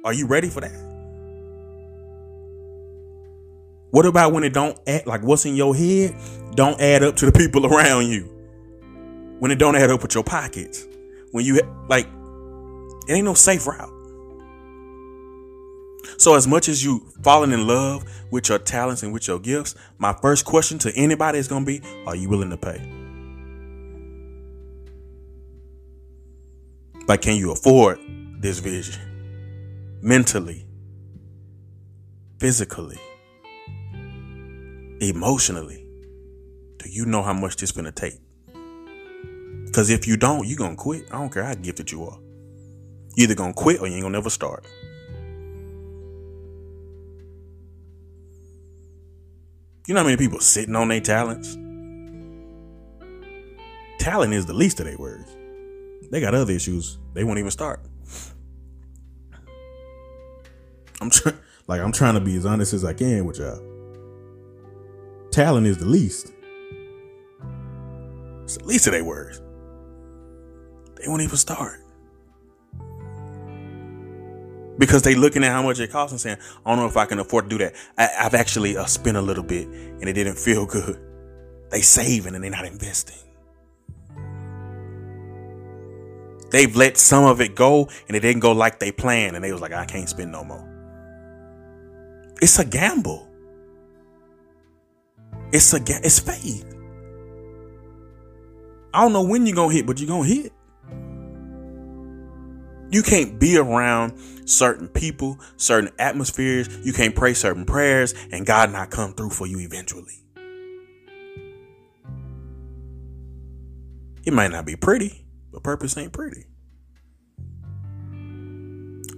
[0.02, 0.72] Are you ready for that?
[3.90, 6.16] What about when it don't add like what's in your head
[6.54, 8.33] don't add up to the people around you?
[9.38, 10.86] When it don't add up with your pockets.
[11.32, 12.06] When you like,
[13.08, 13.90] it ain't no safe route.
[16.18, 19.74] So as much as you falling in love with your talents and with your gifts,
[19.98, 22.80] my first question to anybody is gonna be, are you willing to pay?
[27.06, 27.98] Like, can you afford
[28.40, 29.00] this vision?
[30.00, 30.66] Mentally,
[32.38, 32.98] physically,
[35.00, 35.86] emotionally.
[36.78, 38.23] Do you know how much this gonna take?
[39.74, 41.08] Because if you don't, you're gonna quit.
[41.10, 42.16] I don't care how gifted you are.
[43.16, 44.64] You either gonna quit or you ain't gonna never start.
[49.88, 51.54] You know how many people sitting on their talents?
[53.98, 55.36] Talent is the least of their words.
[56.12, 57.00] They got other issues.
[57.12, 57.80] They won't even start.
[61.00, 63.60] I'm trying like I'm trying to be as honest as I can with y'all.
[65.32, 66.32] Talent is the least.
[68.44, 69.40] It's the least of their words.
[71.04, 71.82] They won't even start.
[74.78, 77.04] Because they looking at how much it costs and saying, I don't know if I
[77.04, 77.74] can afford to do that.
[77.98, 80.98] I, have actually uh, spent a little bit and it didn't feel good.
[81.70, 83.18] They saving and they're not investing.
[86.50, 89.36] They've let some of it go and it didn't go like they planned.
[89.36, 90.70] And they was like, I can't spend no more.
[92.40, 93.28] It's a gamble.
[95.52, 96.64] It's a it's faith.
[98.94, 100.52] I don't know when you're gonna hit, but you're gonna hit.
[102.94, 106.68] You can't be around certain people, certain atmospheres.
[106.84, 110.22] You can't pray certain prayers and God not come through for you eventually.
[114.24, 116.44] It might not be pretty, but purpose ain't pretty.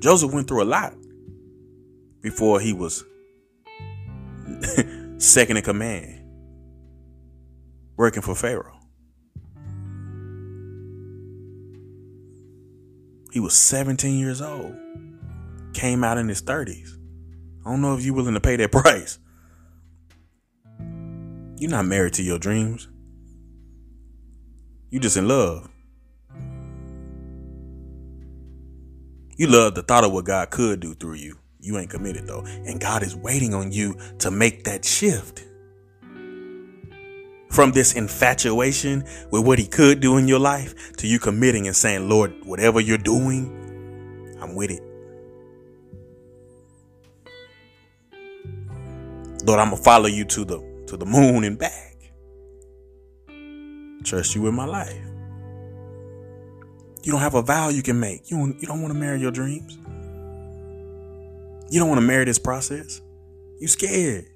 [0.01, 0.95] Joseph went through a lot
[2.22, 3.05] before he was
[5.18, 6.24] second in command,
[7.99, 8.76] working for Pharaoh.
[13.37, 14.74] He was 17 years old.
[15.74, 16.97] Came out in his 30s.
[17.66, 19.18] I don't know if you're willing to pay that price.
[21.59, 22.89] You're not married to your dreams.
[24.89, 25.68] You just in love.
[29.37, 31.37] You love the thought of what God could do through you.
[31.61, 32.47] You ain't committed though.
[32.47, 35.45] And God is waiting on you to make that shift
[37.57, 41.74] from this infatuation with what he could do in your life to you committing and
[41.74, 44.82] saying, Lord, whatever you're doing, I'm with it.
[49.46, 51.96] Lord, I'm gonna follow you to the to the moon and back.
[54.04, 55.00] Trust you with my life.
[57.04, 58.30] You don't have a vow you can make.
[58.30, 59.78] You don't, you don't want to marry your dreams.
[61.70, 63.00] You don't want to marry this process.
[63.61, 64.26] You scared.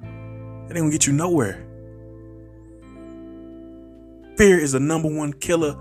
[0.00, 1.73] That ain't gonna get you nowhere.
[4.36, 5.76] Fear is the number one killer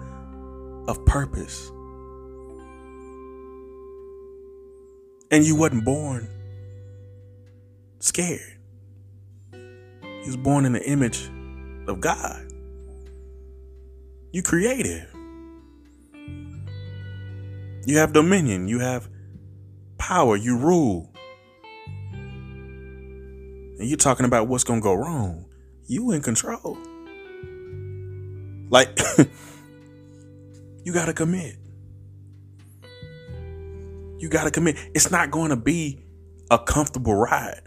[0.87, 1.71] of purpose.
[5.31, 6.27] And you wasn't born
[7.99, 8.59] scared.
[9.53, 11.29] You was born in the image
[11.87, 12.47] of God.
[14.31, 15.09] You creative.
[17.85, 18.67] You have dominion.
[18.67, 19.09] You have
[19.97, 20.37] power.
[20.37, 21.11] You rule.
[22.13, 25.45] And you're talking about what's gonna go wrong.
[25.87, 26.77] You in control.
[28.73, 28.99] Like
[30.83, 31.57] you gotta commit.
[34.17, 34.77] You gotta commit.
[34.95, 36.03] It's not gonna be
[36.49, 37.61] a comfortable ride.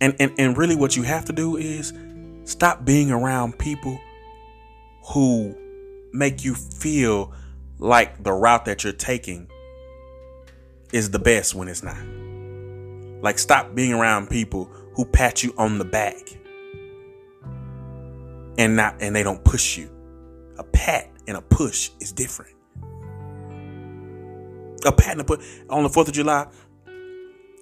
[0.00, 1.92] And and, and really what you have to do is
[2.44, 4.00] stop being around people
[5.12, 5.54] who
[6.14, 7.34] make you feel
[7.78, 9.50] like the route that you're taking
[10.90, 12.02] is the best when it's not.
[13.22, 16.16] Like stop being around people who pat you on the back
[18.56, 19.90] and not and they don't push you.
[20.58, 22.54] A pat and a push is different.
[24.84, 26.46] A pat and a push on the Fourth of July.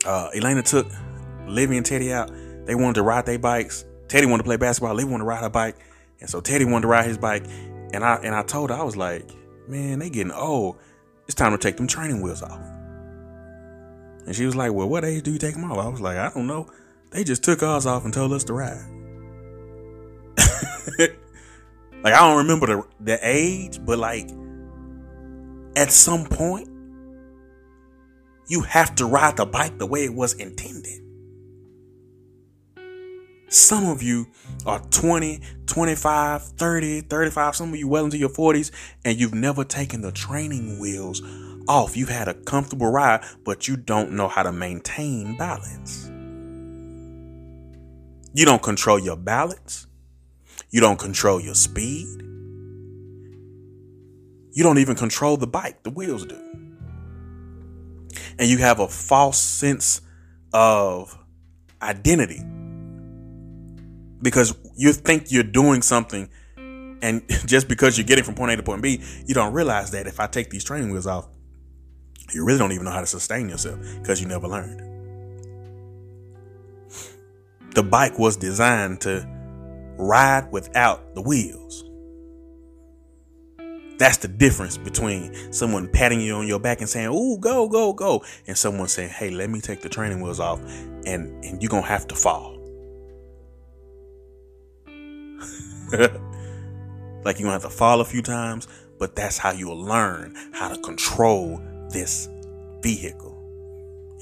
[0.04, 0.86] Uh, Elena took
[1.46, 2.30] Livy and Teddy out.
[2.66, 3.84] They wanted to ride their bikes.
[4.08, 4.94] Teddy wanted to play basketball.
[4.94, 5.76] Livy wanted to ride her bike,
[6.20, 7.44] and so Teddy wanted to ride his bike.
[7.92, 9.30] And I and I told her I was like,
[9.68, 10.78] man, they getting old.
[11.26, 12.60] It's time to take them training wheels off.
[14.26, 15.78] And she was like, well, what age do you take them off?
[15.78, 16.70] I was like, I don't know.
[17.10, 18.84] They just took ours off and told us to ride.
[22.04, 24.30] like I don't remember the the age, but like
[25.74, 26.68] at some point
[28.46, 31.00] you have to ride the bike the way it was intended.
[33.48, 34.26] Some of you
[34.66, 38.70] are 20, 25, 30, 35, some of you well into your 40s,
[39.04, 41.22] and you've never taken the training wheels
[41.68, 41.96] off.
[41.96, 46.10] You've had a comfortable ride, but you don't know how to maintain balance.
[48.34, 49.86] You don't control your balance.
[50.74, 52.08] You don't control your speed.
[54.50, 56.34] You don't even control the bike, the wheels do.
[58.40, 60.00] And you have a false sense
[60.52, 61.16] of
[61.80, 62.42] identity
[64.20, 68.64] because you think you're doing something and just because you're getting from point A to
[68.64, 71.28] point B, you don't realize that if I take these training wheels off,
[72.32, 74.80] you really don't even know how to sustain yourself because you never learned.
[77.76, 79.33] The bike was designed to
[79.96, 81.84] ride without the wheels.
[83.98, 87.92] That's the difference between someone patting you on your back and saying, "Ooh, go, go,
[87.92, 90.60] go," and someone saying, "Hey, let me take the training wheels off,
[91.06, 92.58] and and you're gonna have to fall."
[97.24, 98.66] like you're gonna have to fall a few times,
[98.98, 102.28] but that's how you'll learn how to control this
[102.82, 103.32] vehicle.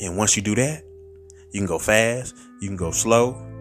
[0.01, 0.85] And once you do that,
[1.51, 3.52] you can go fast, you can go slow.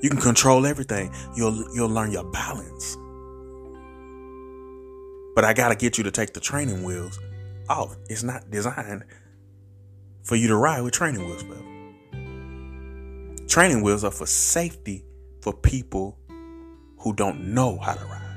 [0.00, 1.12] You can control everything.
[1.34, 2.96] You'll you'll learn your balance.
[5.34, 7.18] But I gotta get you to take the training wheels
[7.68, 7.96] off.
[8.08, 9.04] It's not designed
[10.22, 11.64] for you to ride with training wheels, brother.
[13.48, 15.04] Training wheels are for safety
[15.40, 16.18] for people
[16.98, 18.36] who don't know how to ride.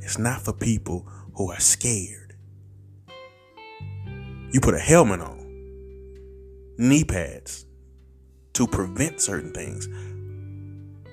[0.00, 2.34] It's not for people who are scared.
[4.52, 5.38] You put a helmet on,
[6.78, 7.66] knee pads
[8.54, 9.88] to prevent certain things.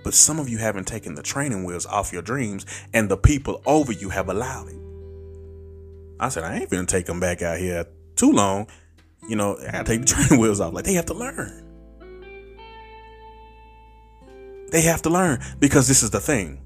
[0.03, 3.61] But some of you haven't taken the training wheels off your dreams, and the people
[3.65, 4.79] over you have allowed it.
[6.19, 7.85] I said, I ain't gonna take them back out here
[8.15, 8.67] too long.
[9.27, 10.73] You know, I gotta take the training wheels off.
[10.73, 11.63] Like, they have to learn.
[14.71, 16.61] They have to learn because this is the thing.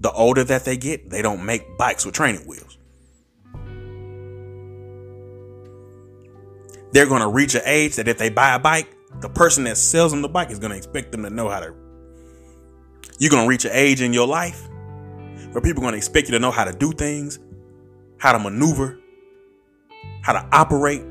[0.00, 2.78] The older that they get, they don't make bikes with training wheels.
[6.92, 8.88] They're to reach an age that if they buy a bike,
[9.20, 11.83] the person that sells them the bike is to expect them to know how to.
[13.18, 14.68] You're going to reach an age in your life
[15.52, 17.38] where people are going to expect you to know how to do things,
[18.18, 18.98] how to maneuver,
[20.22, 21.02] how to operate,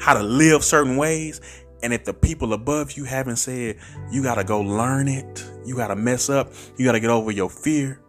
[0.00, 1.40] how to live certain ways.
[1.82, 3.78] And if the people above you haven't said,
[4.10, 7.10] you got to go learn it, you got to mess up, you got to get
[7.10, 8.00] over your fear,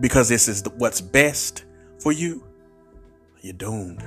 [0.00, 1.64] because this is what's best
[1.98, 2.44] for you,
[3.40, 4.02] you're doomed.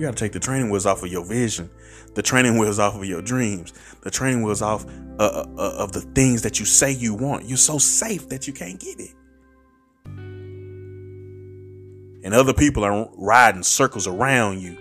[0.00, 1.68] You got to take the training wheels off of your vision,
[2.14, 4.86] the training wheels off of your dreams, the training wheels off
[5.18, 7.44] uh, uh, uh of the things that you say you want.
[7.44, 9.14] You're so safe that you can't get it.
[12.24, 14.78] And other people are riding circles around you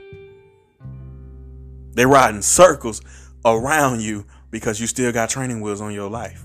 [1.96, 3.02] they ride in circles
[3.44, 6.42] around you because you still got training wheels on your life.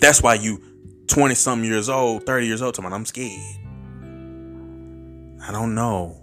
[0.00, 0.60] That's why you
[1.06, 3.38] 20 some years old, 30 years old, talking I'm scared.
[5.46, 6.21] I don't know.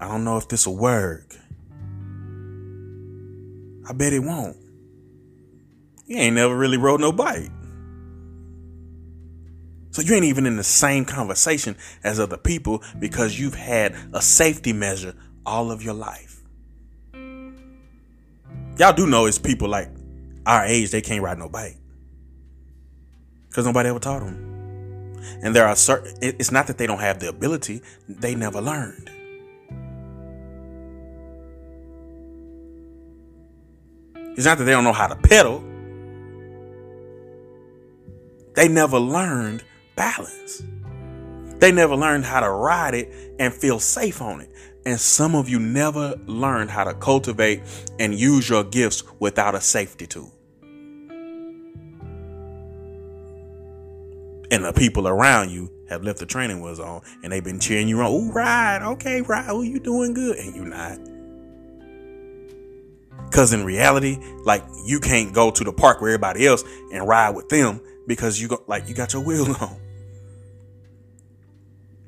[0.00, 1.36] I don't know if this will work.
[3.88, 4.56] I bet it won't.
[6.06, 7.50] You ain't never really rode no bike.
[9.90, 14.22] So you ain't even in the same conversation as other people because you've had a
[14.22, 15.14] safety measure
[15.44, 16.42] all of your life.
[18.78, 19.90] Y'all do know it's people like
[20.46, 21.76] our age, they can't ride no bike.
[23.48, 25.16] Because nobody ever taught them.
[25.42, 29.10] And there are certain, it's not that they don't have the ability, they never learned.
[34.36, 35.62] It's not that they don't know how to pedal.
[38.54, 39.64] They never learned
[39.96, 40.62] balance.
[41.58, 44.50] They never learned how to ride it and feel safe on it.
[44.86, 47.62] And some of you never learned how to cultivate
[47.98, 50.32] and use your gifts without a safety tool.
[54.52, 57.88] And the people around you have left the training wheels on and they've been cheering
[57.88, 58.06] you on.
[58.06, 58.82] Oh, ride.
[58.82, 59.50] Okay, ride.
[59.50, 60.38] Oh, you doing good.
[60.38, 60.98] And you not.
[63.30, 67.30] Cause in reality, like you can't go to the park where everybody else and ride
[67.30, 69.76] with them because you got like you got your wheels on.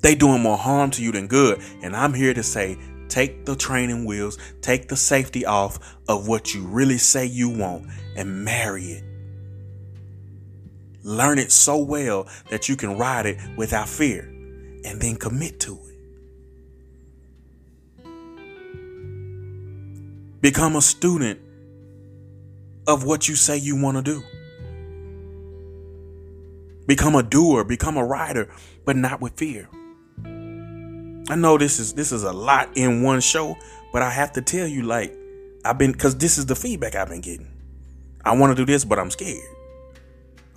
[0.01, 1.61] They doing more harm to you than good.
[1.81, 2.77] And I'm here to say,
[3.07, 5.79] take the training wheels, take the safety off
[6.09, 7.87] of what you really say you want
[8.17, 9.03] and marry it.
[11.03, 14.23] Learn it so well that you can ride it without fear
[14.83, 15.92] and then commit to it.
[20.43, 21.39] Become a student
[22.85, 24.21] of what you say you want to do.
[26.85, 28.49] Become a doer, become a rider,
[28.83, 29.69] but not with fear.
[31.29, 33.55] I know this is this is a lot in one show,
[33.93, 35.15] but I have to tell you, like,
[35.63, 37.47] I've been because this is the feedback I've been getting.
[38.25, 39.47] I want to do this, but I'm scared.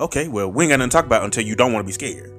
[0.01, 1.93] Okay, well, we ain't got nothing to talk about until you don't want to be
[1.93, 2.33] scared.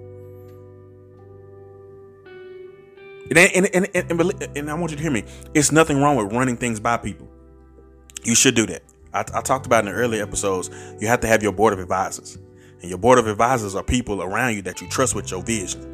[3.30, 5.24] And, and, and, and, and I want you to hear me.
[5.54, 7.27] It's nothing wrong with running things by people.
[8.24, 8.84] You should do that.
[9.14, 10.70] I, I talked about in the earlier episodes,
[11.00, 12.38] you have to have your board of advisors.
[12.82, 15.94] And your board of advisors are people around you that you trust with your vision.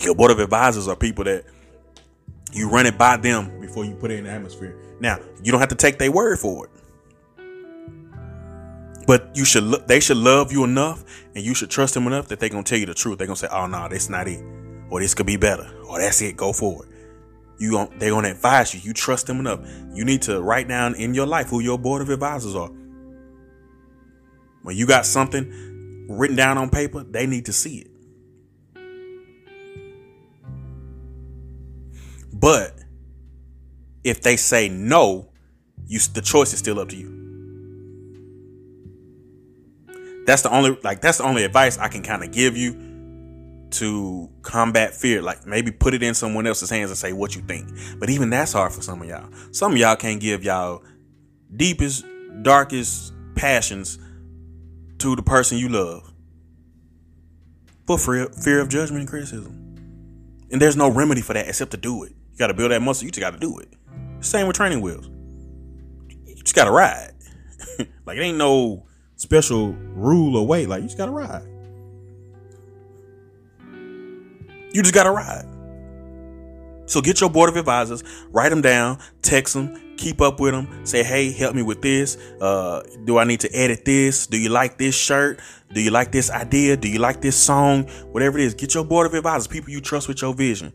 [0.00, 1.44] Your board of advisors are people that
[2.52, 4.76] you run it by them before you put it in the atmosphere.
[5.00, 6.70] Now, you don't have to take their word for it.
[9.06, 11.04] But you should look they should love you enough
[11.34, 13.18] and you should trust them enough that they're gonna tell you the truth.
[13.18, 14.44] They're gonna say, Oh no, that's not it.
[14.90, 15.68] Or this could be better.
[15.88, 16.88] Or that's it, go forward.
[17.62, 18.80] You they're gonna advise you.
[18.80, 19.60] You trust them enough.
[19.94, 22.72] You need to write down in your life who your board of advisors are.
[24.62, 27.86] When you got something written down on paper, they need to see it.
[32.32, 32.80] But
[34.02, 35.30] if they say no,
[35.86, 37.20] you the choice is still up to you.
[40.26, 42.91] That's the only like that's the only advice I can kind of give you
[43.72, 45.22] to combat fear.
[45.22, 47.68] Like maybe put it in someone else's hands and say what you think.
[47.98, 49.28] But even that's hard for some of y'all.
[49.52, 50.82] Some of y'all can't give y'all
[51.54, 52.04] deepest,
[52.42, 53.98] darkest passions
[54.98, 56.12] to the person you love
[57.86, 59.58] for fear, of judgment and criticism.
[60.50, 62.12] And there's no remedy for that except to do it.
[62.32, 63.04] You got to build that muscle.
[63.04, 63.68] You just got to do it.
[64.20, 65.08] Same with training wheels.
[66.26, 67.12] You just got to ride.
[68.06, 68.86] like it ain't no
[69.16, 70.66] special rule or way.
[70.66, 71.42] Like you just got to ride.
[74.72, 75.46] You just got to ride.
[76.86, 80.84] So get your board of advisors, write them down, text them, keep up with them.
[80.84, 82.16] Say, hey, help me with this.
[82.40, 84.26] Uh, do I need to edit this?
[84.26, 85.40] Do you like this shirt?
[85.72, 86.76] Do you like this idea?
[86.76, 87.84] Do you like this song?
[88.12, 90.72] Whatever it is, get your board of advisors, people you trust with your vision.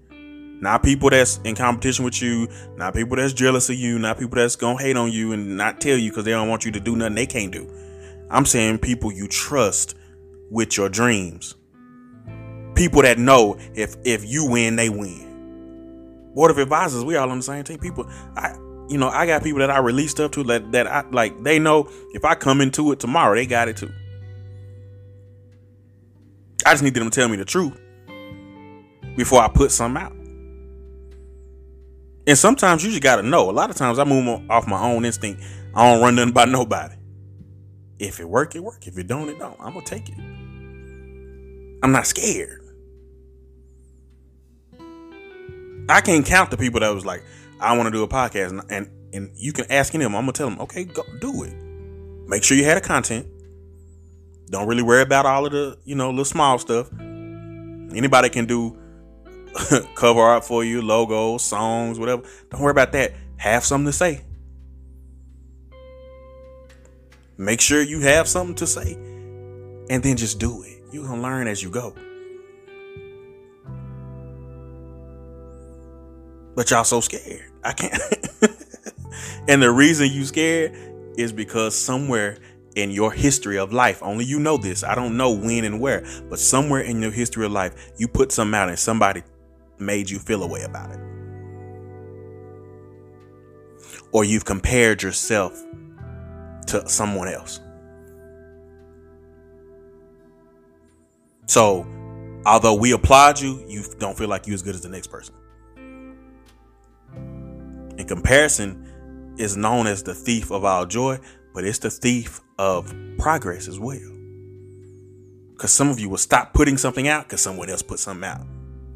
[0.60, 2.48] Not people that's in competition with you,
[2.78, 5.80] not people that's jealous of you, not people that's gonna hate on you and not
[5.80, 7.72] tell you because they don't want you to do nothing they can't do.
[8.32, 9.96] I'm saying people you trust
[10.50, 11.56] with your dreams.
[12.78, 16.32] People that know if if you win, they win.
[16.36, 17.80] Board of advisors, we all on the same team.
[17.80, 18.56] People, I
[18.88, 21.44] you know, I got people that I release stuff to that that I like.
[21.44, 23.92] They know if I come into it tomorrow, they got it too.
[26.66, 27.74] I just need them to tell me the truth
[29.16, 30.14] before I put something out.
[32.28, 33.50] And sometimes you just gotta know.
[33.50, 35.42] A lot of times I move off my own instinct.
[35.74, 36.96] I don't run nothing by nobody.
[38.00, 38.86] If it work, it work.
[38.86, 39.60] If it don't, it don't.
[39.60, 40.20] I'm gonna take it.
[41.82, 42.67] I'm not scared.
[45.90, 47.24] I can't count the people that was like,
[47.60, 50.18] I want to do a podcast, and, and and you can ask any of them.
[50.18, 51.54] I'm gonna tell them, okay, go do it.
[52.28, 53.26] Make sure you had a content.
[54.50, 56.92] Don't really worry about all of the you know little small stuff.
[57.00, 58.78] Anybody can do
[59.96, 62.24] cover art for you, logos, songs, whatever.
[62.52, 63.14] Don't worry about that.
[63.38, 64.22] Have something to say.
[67.38, 68.94] Make sure you have something to say
[69.90, 70.92] and then just do it.
[70.92, 71.94] Going to learn as you go.
[76.58, 77.52] But y'all so scared.
[77.64, 78.02] I can't.
[79.48, 80.76] and the reason you scared
[81.16, 82.40] is because somewhere
[82.76, 84.84] in your history of life, only you know this.
[84.84, 88.32] I don't know when and where, but somewhere in your history of life, you put
[88.32, 89.22] something out and somebody
[89.78, 91.00] made you feel a way about it.
[94.12, 95.62] Or you've compared yourself
[96.66, 97.60] to someone else.
[101.46, 101.86] So,
[102.48, 105.36] although we applaud you, you don't feel like you're as good as the next person.
[107.98, 111.20] And comparison is known as the thief of our joy,
[111.54, 114.14] but it's the thief of progress as well.
[115.54, 118.46] Because some of you will stop putting something out because someone else put something out.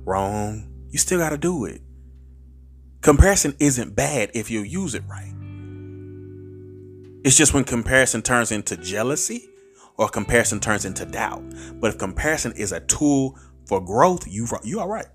[0.06, 0.68] Wrong.
[0.90, 1.82] You still got to do it.
[3.02, 5.34] Comparison isn't bad if you use it right.
[7.24, 9.50] It's just when comparison turns into jealousy
[9.98, 11.44] or comparison turns into doubt.
[11.80, 13.38] But if comparison is a tool
[13.68, 15.08] for growth, you you are right.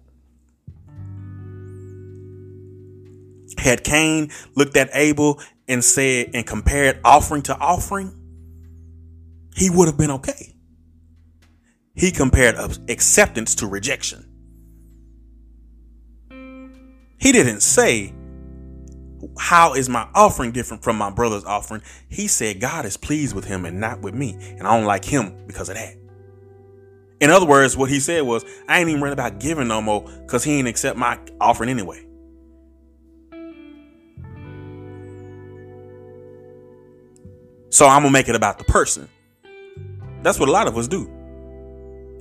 [3.59, 8.15] Had Cain looked at Abel and said and compared offering to offering,
[9.55, 10.55] he would have been okay.
[11.95, 12.57] He compared
[12.91, 14.25] acceptance to rejection.
[17.19, 18.13] He didn't say,
[19.39, 21.83] How is my offering different from my brother's offering?
[22.09, 24.37] He said, God is pleased with him and not with me.
[24.59, 25.97] And I don't like him because of that.
[27.21, 30.03] In other words, what he said was, I ain't even worried about giving no more
[30.03, 32.07] because he ain't accept my offering anyway.
[37.77, 39.07] So I'm gonna make it about the person.
[40.23, 41.05] That's what a lot of us do.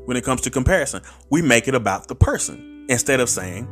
[0.04, 3.66] When it comes to comparison, we make it about the person instead of saying,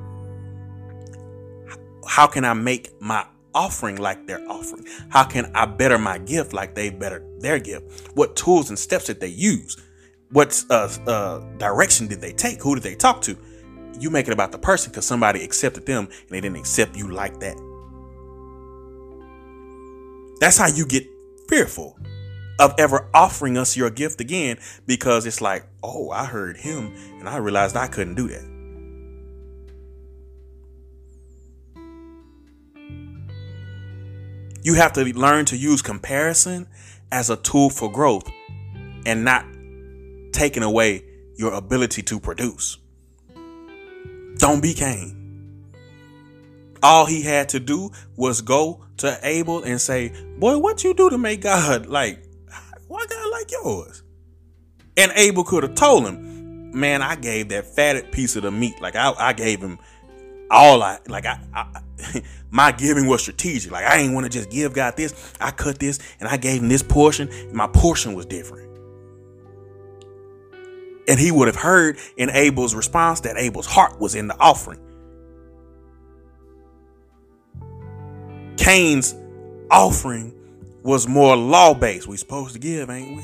[2.08, 4.88] how can I make my offering like their offering?
[5.10, 8.16] How can I better my gift like they better their gift?
[8.16, 9.76] What tools and steps did they use?
[10.32, 12.62] What uh, uh, direction did they take?
[12.62, 13.38] Who did they talk to?
[14.00, 17.12] You make it about the person because somebody accepted them and they didn't accept you
[17.12, 17.58] like that.
[20.40, 21.13] That's how you get
[21.54, 21.96] fearful
[22.60, 24.58] of ever offering us your gift again
[24.88, 28.42] because it's like, oh, I heard him and I realized I couldn't do that.
[34.64, 36.68] You have to learn to use comparison
[37.12, 38.28] as a tool for growth
[39.06, 39.46] and not
[40.32, 41.06] taking away
[41.36, 42.80] your ability to produce.
[44.38, 45.23] Don't be Cain.
[46.84, 51.10] All he had to do was go to Abel and say, Boy, what you do
[51.10, 52.24] to make God like,
[52.88, 54.04] why God like yours?
[54.98, 58.82] And Abel could have told him, Man, I gave that fatted piece of the meat.
[58.82, 59.80] Like I, I gave him
[60.52, 61.82] all I like I, I
[62.52, 63.72] my giving was strategic.
[63.72, 65.34] Like I ain't want to just give God this.
[65.40, 67.30] I cut this and I gave him this portion.
[67.54, 68.70] My portion was different.
[71.08, 74.80] And he would have heard in Abel's response that Abel's heart was in the offering.
[78.58, 79.16] Cain's
[79.70, 80.34] offering
[80.84, 82.08] was more law based.
[82.08, 83.24] We supposed to give, ain't we?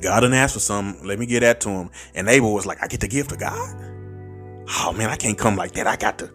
[0.00, 0.98] God didn't ask for some.
[1.04, 1.90] Let me get that to him.
[2.14, 3.92] And Abel was like, I get to give to God
[4.68, 5.86] oh man, I can't come like that.
[5.86, 6.30] I got to.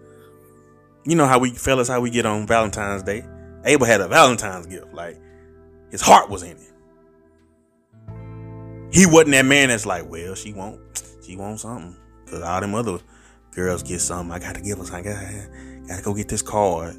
[1.06, 3.24] You know how we fellas how we get on Valentine's Day.
[3.64, 4.94] Abel had a Valentine's gift.
[4.94, 5.20] Like
[5.90, 6.74] his heart was in it.
[8.92, 10.80] He wasn't that man that's like, well, she won't,
[11.24, 11.96] she wants something.
[12.26, 13.00] Cause all them other
[13.52, 14.32] girls get something.
[14.32, 14.92] I gotta give us.
[14.92, 15.50] I gotta,
[15.88, 16.96] gotta go get this card.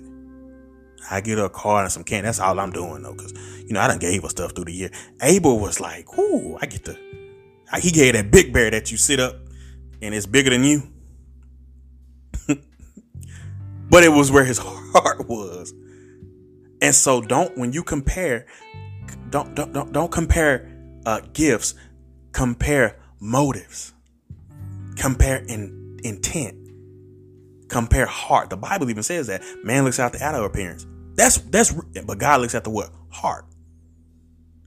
[1.11, 2.27] I get her a card and some candy.
[2.27, 4.73] That's all I'm doing though, cause you know I done gave her stuff through the
[4.73, 4.91] year.
[5.23, 6.99] Abel was like, "Ooh, I get the."
[7.81, 9.37] He gave that big bear that you sit up
[10.01, 10.83] and it's bigger than you
[13.91, 15.75] but it was where his heart was.
[16.81, 18.47] And so don't when you compare
[19.31, 20.71] don't don't don't, don't compare
[21.07, 21.75] uh, gifts,
[22.33, 23.93] compare motives.
[24.97, 26.57] Compare in intent.
[27.69, 28.51] Compare heart.
[28.51, 30.87] The Bible even says that man looks at the outer appearance.
[31.15, 31.73] That's that's
[32.07, 32.91] but God looks at the what?
[33.11, 33.45] Heart.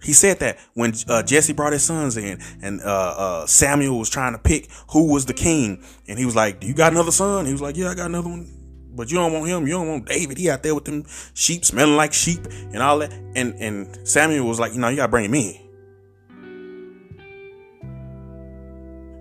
[0.03, 4.10] He said that when uh, Jesse brought his sons in, and uh, uh, Samuel was
[4.10, 7.11] trying to pick who was the king, and he was like, "Do you got another
[7.11, 8.57] son?" He was like, "Yeah, I got another one."
[8.94, 9.68] But you don't want him.
[9.68, 10.38] You don't want David.
[10.38, 13.14] He out there with them sheep, smelling like sheep, and all that.
[13.14, 15.57] And and Samuel was like, "You know, you gotta bring in."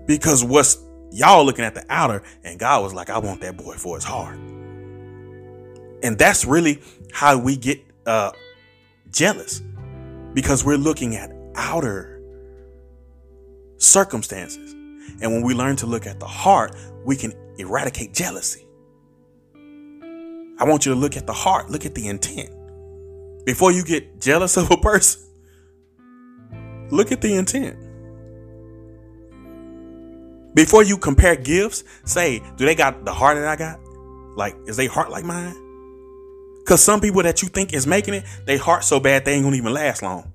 [0.07, 0.77] Because what's
[1.11, 4.03] y'all looking at the outer, and God was like, "I want that boy for his
[4.03, 4.37] heart."
[6.03, 6.81] And that's really
[7.11, 8.31] how we get uh,
[9.11, 9.61] jealous
[10.33, 12.21] because we're looking at outer
[13.77, 14.73] circumstances.
[15.21, 16.75] And when we learn to look at the heart,
[17.05, 18.65] we can eradicate jealousy.
[20.59, 22.49] I want you to look at the heart, look at the intent.
[23.45, 25.21] Before you get jealous of a person,
[26.89, 27.77] look at the intent.
[30.53, 33.79] Before you compare gifts, say, do they got the heart that I got?
[34.35, 35.55] Like, is they heart like mine?
[36.65, 39.43] Cause some people that you think is making it, they heart so bad they ain't
[39.43, 40.31] gonna even last long.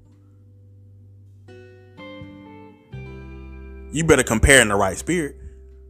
[3.93, 5.37] You better compare in the right spirit.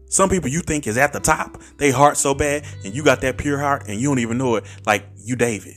[0.08, 3.20] Some people you think is at the top, they heart so bad, and you got
[3.22, 4.64] that pure heart and you don't even know it.
[4.84, 5.74] Like you, David.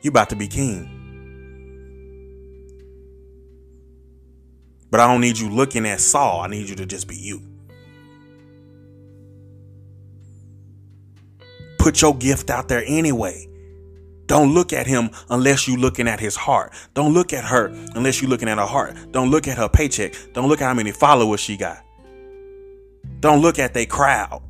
[0.00, 0.97] You about to be king.
[4.90, 6.40] But I don't need you looking at Saul.
[6.40, 7.42] I need you to just be you.
[11.78, 13.46] Put your gift out there anyway.
[14.26, 16.72] Don't look at him unless you're looking at his heart.
[16.92, 18.94] Don't look at her unless you're looking at her heart.
[19.10, 20.14] Don't look at her paycheck.
[20.34, 21.82] Don't look at how many followers she got.
[23.20, 24.42] Don't look at their crowd.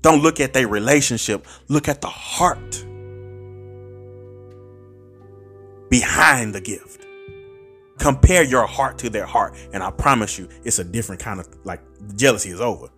[0.00, 1.46] Don't look at their relationship.
[1.68, 2.84] Look at the heart
[5.90, 7.04] behind the gift.
[7.98, 11.48] Compare your heart to their heart, and I promise you, it's a different kind of
[11.64, 11.80] like
[12.16, 12.88] jealousy is over.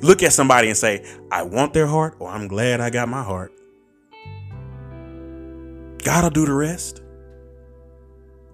[0.00, 3.22] Look at somebody and say, I want their heart, or I'm glad I got my
[3.22, 3.52] heart.
[6.02, 7.00] God'll do the rest.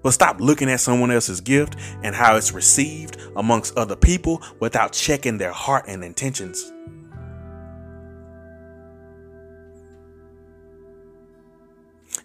[0.03, 4.93] But stop looking at someone else's gift and how it's received amongst other people without
[4.93, 6.73] checking their heart and intentions.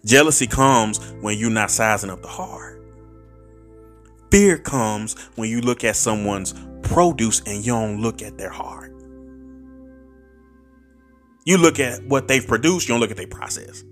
[0.05, 2.81] Jealousy comes when you're not sizing up the heart.
[4.31, 6.53] Fear comes when you look at someone's
[6.83, 8.93] produce and you don't look at their heart.
[11.45, 13.83] You look at what they've produced, you don't look at their process.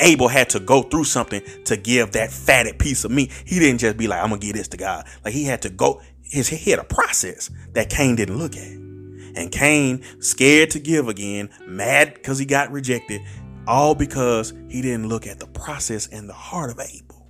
[0.00, 3.30] Abel had to go through something to give that fatted piece of meat.
[3.44, 5.06] He didn't just be like, I'm gonna give this to God.
[5.24, 8.72] Like he had to go, his he had a process that Cain didn't look at.
[9.34, 13.22] And Cain, scared to give again, mad because he got rejected,
[13.66, 17.22] all because he didn't look at the process and the heart of Abel.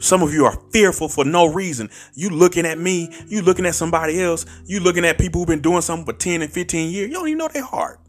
[0.00, 1.90] Some of you are fearful for no reason.
[2.14, 5.60] You looking at me, you looking at somebody else, you looking at people who've been
[5.60, 7.08] doing something for 10 and 15 years.
[7.08, 8.00] You don't even know their heart.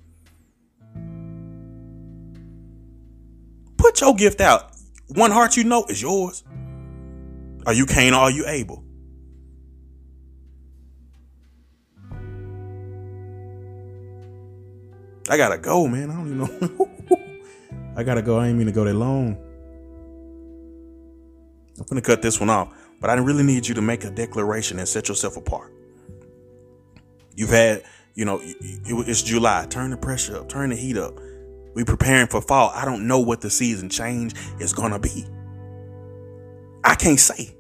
[3.77, 4.71] Put your gift out.
[5.07, 6.43] One heart you know is yours.
[7.65, 8.84] Are you Cain or are you Abel?
[15.30, 16.10] I gotta go, man.
[16.10, 16.89] I don't even know.
[17.95, 18.39] I gotta go.
[18.39, 19.38] I ain't mean to go that long.
[21.80, 24.80] I'm gonna cut this one off, but I really need you to make a declaration
[24.80, 25.73] and set yourself apart.
[27.35, 27.84] You've had,
[28.15, 29.65] you know, it's July.
[29.69, 30.49] Turn the pressure up.
[30.49, 31.19] Turn the heat up.
[31.76, 32.72] We preparing for fall.
[32.73, 35.26] I don't know what the season change is gonna be.
[36.84, 37.56] I can't say.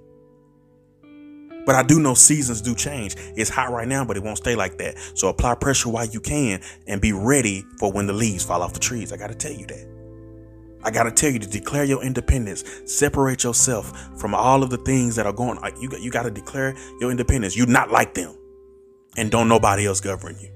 [1.65, 3.15] But I do know seasons do change.
[3.35, 4.97] It's hot right now, but it won't stay like that.
[5.15, 8.73] So apply pressure while you can and be ready for when the leaves fall off
[8.73, 9.11] the trees.
[9.13, 9.87] I got to tell you that.
[10.83, 12.63] I got to tell you to declare your independence.
[12.85, 15.79] Separate yourself from all of the things that are going on.
[15.81, 17.55] You, you got to declare your independence.
[17.55, 18.35] You're not like them.
[19.17, 20.49] And don't nobody else govern you.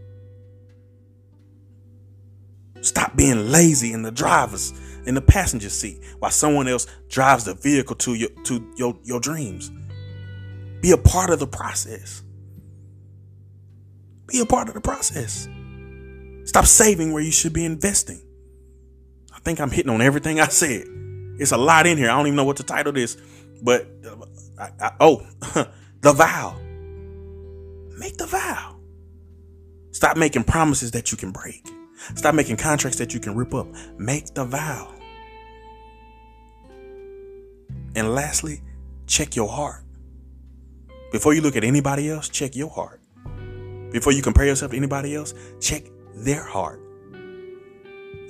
[2.82, 4.74] Stop being lazy in the driver's
[5.06, 9.20] in the passenger seat while someone else drives the vehicle to your to your, your
[9.20, 9.72] dreams.
[10.84, 12.24] Be a part of the process.
[14.28, 15.48] Be a part of the process.
[16.44, 18.22] Stop saving where you should be investing.
[19.34, 20.86] I think I'm hitting on everything I said.
[21.40, 22.12] It's a lot in here.
[22.12, 23.16] I don't even know what the title is,
[23.62, 24.26] but uh,
[24.60, 25.26] I, I, oh,
[26.02, 26.60] the vow.
[27.98, 28.76] Make the vow.
[29.92, 31.66] Stop making promises that you can break.
[32.16, 33.68] Stop making contracts that you can rip up.
[33.98, 34.94] Make the vow.
[37.96, 38.60] And lastly,
[39.08, 39.83] check your heart.
[41.14, 43.00] Before you look at anybody else, check your heart.
[43.92, 45.84] Before you compare yourself to anybody else, check
[46.16, 46.82] their heart.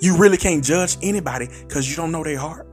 [0.01, 2.67] You really can't judge anybody because you don't know their heart.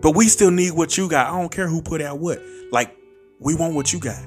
[0.00, 1.32] But we still need what you got.
[1.32, 2.42] I don't care who put out what.
[2.72, 2.96] Like,
[3.38, 4.20] we want what you got.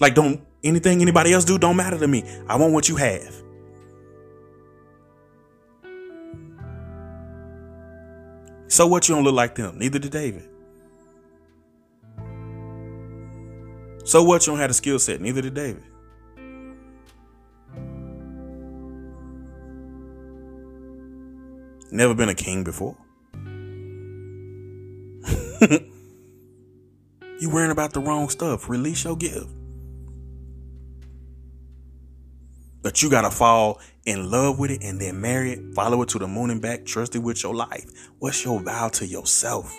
[0.00, 2.24] Like, don't anything anybody else do don't matter to me.
[2.48, 3.45] I want what you have.
[8.68, 9.78] So what you don't look like them?
[9.78, 10.48] Neither did David.
[14.04, 15.20] So what you don't have the skill set?
[15.20, 15.82] Neither did David.
[21.90, 22.96] Never been a king before.
[27.40, 28.68] you worrying about the wrong stuff.
[28.68, 29.48] Release your gift.
[32.82, 36.18] But you gotta fall in love with it and then marry it, follow it to
[36.18, 37.84] the moon and back, trust it with your life.
[38.18, 39.76] What's your vow to yourself?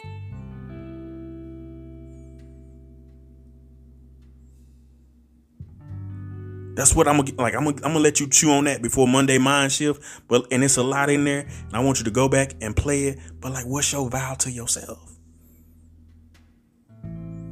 [6.75, 7.55] That's what I'm gonna like.
[7.55, 10.03] I'm gonna, I'm gonna let you chew on that before Monday mind shift.
[10.27, 12.75] But and it's a lot in there, and I want you to go back and
[12.75, 13.19] play it.
[13.39, 14.99] But like, what's your vow to yourself?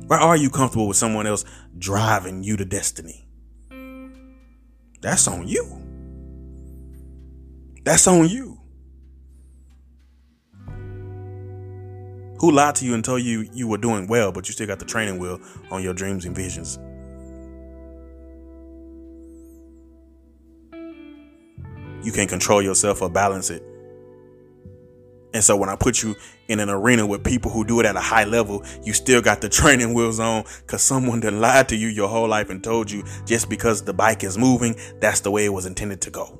[0.05, 1.43] Why are you comfortable with someone else
[1.75, 3.27] driving you to destiny?
[5.01, 5.84] That's on you.
[7.85, 8.59] That's on you.
[12.39, 14.79] Who lied to you and told you you were doing well, but you still got
[14.79, 15.39] the training wheel
[15.69, 16.79] on your dreams and visions?
[22.03, 23.63] You can't control yourself or balance it.
[25.35, 26.15] And so when I put you
[26.47, 29.41] in an arena with people who do it at a high level, you still got
[29.41, 32.89] the training wheels on because someone done lied to you your whole life and told
[32.89, 36.39] you just because the bike is moving, that's the way it was intended to go.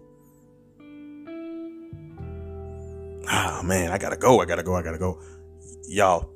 [3.27, 4.41] Ah, man, I gotta go.
[4.41, 4.75] I gotta go.
[4.75, 5.19] I gotta go.
[5.87, 6.29] Y'all,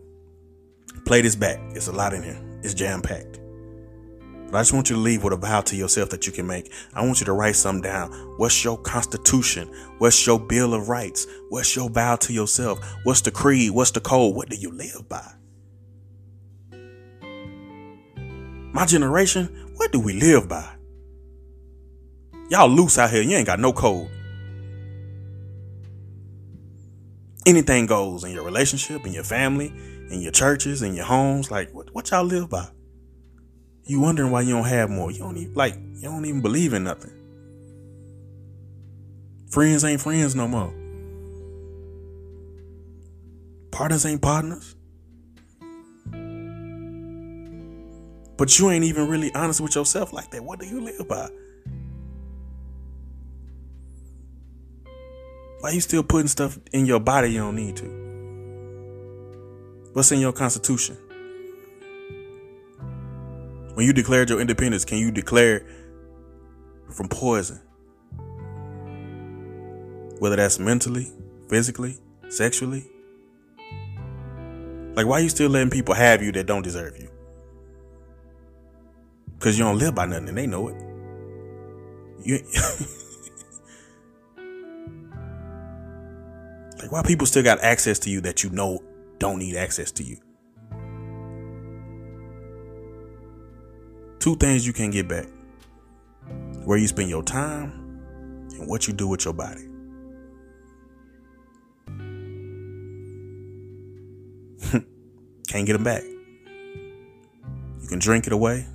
[1.05, 1.59] play this back.
[1.75, 2.39] It's a lot in here.
[2.63, 3.39] It's jam packed.
[4.51, 6.47] But I just want you to leave with a vow to yourself that you can
[6.47, 6.73] make.
[6.95, 8.11] I want you to write something down.
[8.37, 9.71] What's your constitution?
[9.99, 11.27] What's your bill of rights?
[11.49, 12.79] What's your vow to yourself?
[13.03, 13.71] What's the creed?
[13.71, 14.35] What's the code?
[14.35, 15.33] What do you live by?
[18.71, 19.45] My generation,
[19.75, 20.67] what do we live by?
[22.49, 23.21] Y'all loose out here.
[23.21, 24.09] You ain't got no code.
[27.49, 29.73] Anything goes in your relationship, in your family,
[30.11, 31.49] in your churches, in your homes.
[31.49, 32.67] Like, what, what y'all live by?
[33.85, 35.09] You wondering why you don't have more.
[35.09, 37.09] You don't even like you don't even believe in nothing.
[39.49, 40.71] Friends ain't friends no more.
[43.71, 44.75] Partners ain't partners.
[48.37, 50.43] But you ain't even really honest with yourself like that.
[50.43, 51.29] What do you live by?
[55.59, 57.85] Why you still putting stuff in your body you don't need to?
[59.93, 60.97] What's in your constitution?
[63.73, 65.65] When you declared your independence, can you declare
[66.89, 67.59] from poison?
[70.19, 71.11] Whether that's mentally,
[71.49, 71.97] physically,
[72.29, 72.85] sexually.
[74.95, 77.09] Like, why you still letting people have you that don't deserve you?
[79.37, 80.75] Because you don't live by nothing and they know it.
[82.23, 82.39] You.
[86.79, 88.81] Like, why people still got access to you that you know
[89.17, 90.17] don't need access to you?
[94.19, 95.27] Two things you can get back
[96.65, 97.71] where you spend your time
[98.51, 99.65] and what you do with your body.
[105.47, 106.03] Can't get them back.
[106.03, 108.67] You can drink it away.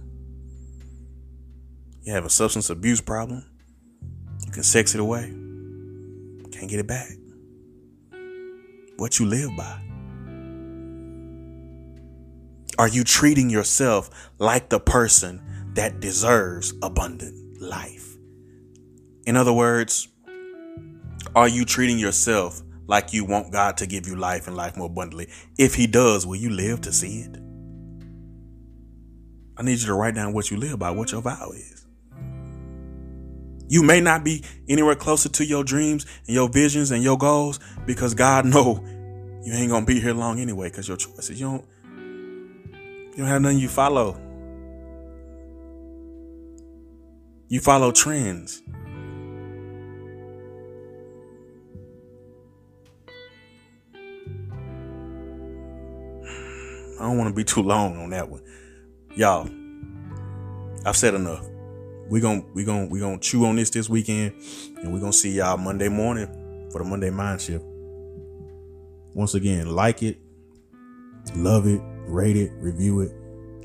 [2.03, 3.45] You have a substance abuse problem.
[4.45, 5.31] You can sex it away.
[6.53, 7.09] Can't get it back.
[8.97, 9.81] What you live by.
[12.79, 15.43] Are you treating yourself like the person
[15.75, 18.17] that deserves abundant life?
[19.27, 20.09] In other words,
[21.35, 24.87] are you treating yourself like you want God to give you life and life more
[24.87, 25.29] abundantly?
[25.59, 27.37] If He does, will you live to see it?
[29.57, 31.74] I need you to write down what you live by, what your vow is.
[33.69, 37.61] You may not be anywhere closer to your dreams and your visions and your goals
[37.87, 38.85] because God know
[39.43, 41.41] you ain't gonna be here long anyway because your choices.
[41.41, 41.65] You don't
[43.13, 44.21] you don't have nothing you follow.
[47.49, 48.63] You follow trends.
[56.99, 58.43] I don't want to be too long on that one.
[59.15, 59.49] Y'all,
[60.85, 61.47] I've said enough.
[62.11, 64.35] We gon' we gon' we gon' chew on this this weekend
[64.83, 66.27] and we're to see y'all Monday morning
[66.71, 67.65] for the Monday mind shift.
[69.15, 70.19] Once again, like it,
[71.35, 73.13] love it, rate it, review it.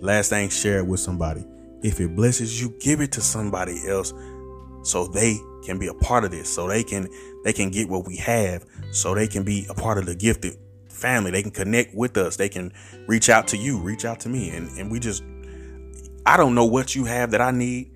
[0.02, 1.44] Last thing, share it with somebody.
[1.82, 4.14] If it blesses you, give it to somebody else
[4.84, 7.10] so they can be a part of this, so they can
[7.44, 10.56] they can get what we have, so they can be a part of the gifted
[10.88, 11.32] family.
[11.32, 12.38] They can connect with us.
[12.38, 12.72] They can
[13.07, 15.24] reach out to you, reach out to me, and and we just
[16.26, 17.91] I don't know what you have that I need,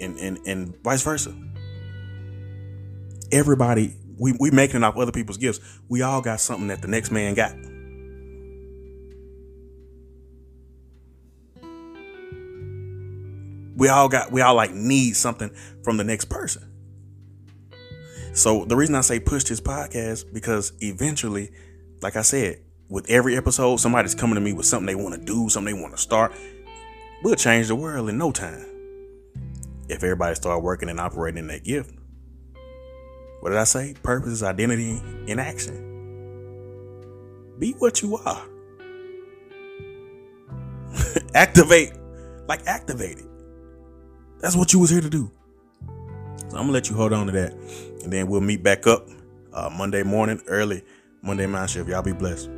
[0.00, 1.34] and and and vice versa.
[3.30, 5.60] Everybody, we we making off other people's gifts.
[5.88, 7.54] We all got something that the next man got.
[13.78, 15.50] we all got we all like need something
[15.82, 16.64] from the next person.
[18.34, 21.50] So the reason I say push this podcast because eventually,
[22.02, 25.24] like I said, with every episode, somebody's coming to me with something they want to
[25.24, 26.32] do, something they want to start.
[27.22, 28.66] We'll change the world in no time.
[29.88, 31.94] If everybody start working and operating in that gift.
[33.40, 33.94] What did I say?
[34.02, 35.84] Purpose is identity in action.
[37.58, 38.46] Be what you are.
[41.34, 41.92] activate,
[42.46, 43.26] like activate it.
[44.40, 45.30] That's what you was here to do.
[45.86, 47.52] So I'm gonna let you hold on to that,
[48.02, 49.08] and then we'll meet back up
[49.52, 50.84] uh, Monday morning early.
[51.22, 51.88] Monday Mind Shift.
[51.88, 52.48] Y'all be blessed.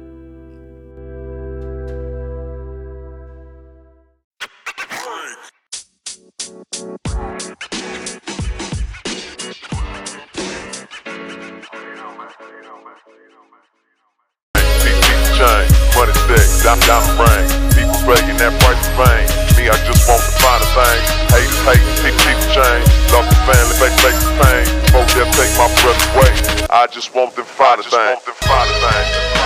[15.40, 17.46] Money stack, diamond, diamond ring.
[17.72, 19.28] People begging that price of fame.
[19.56, 21.00] Me, I just want to find a thing.
[21.32, 22.86] Haters hating, people, people change.
[23.12, 24.64] Lost the family, face, face the pain.
[24.92, 26.32] Folks that take my breath away.
[26.70, 29.39] I just want them find a thing.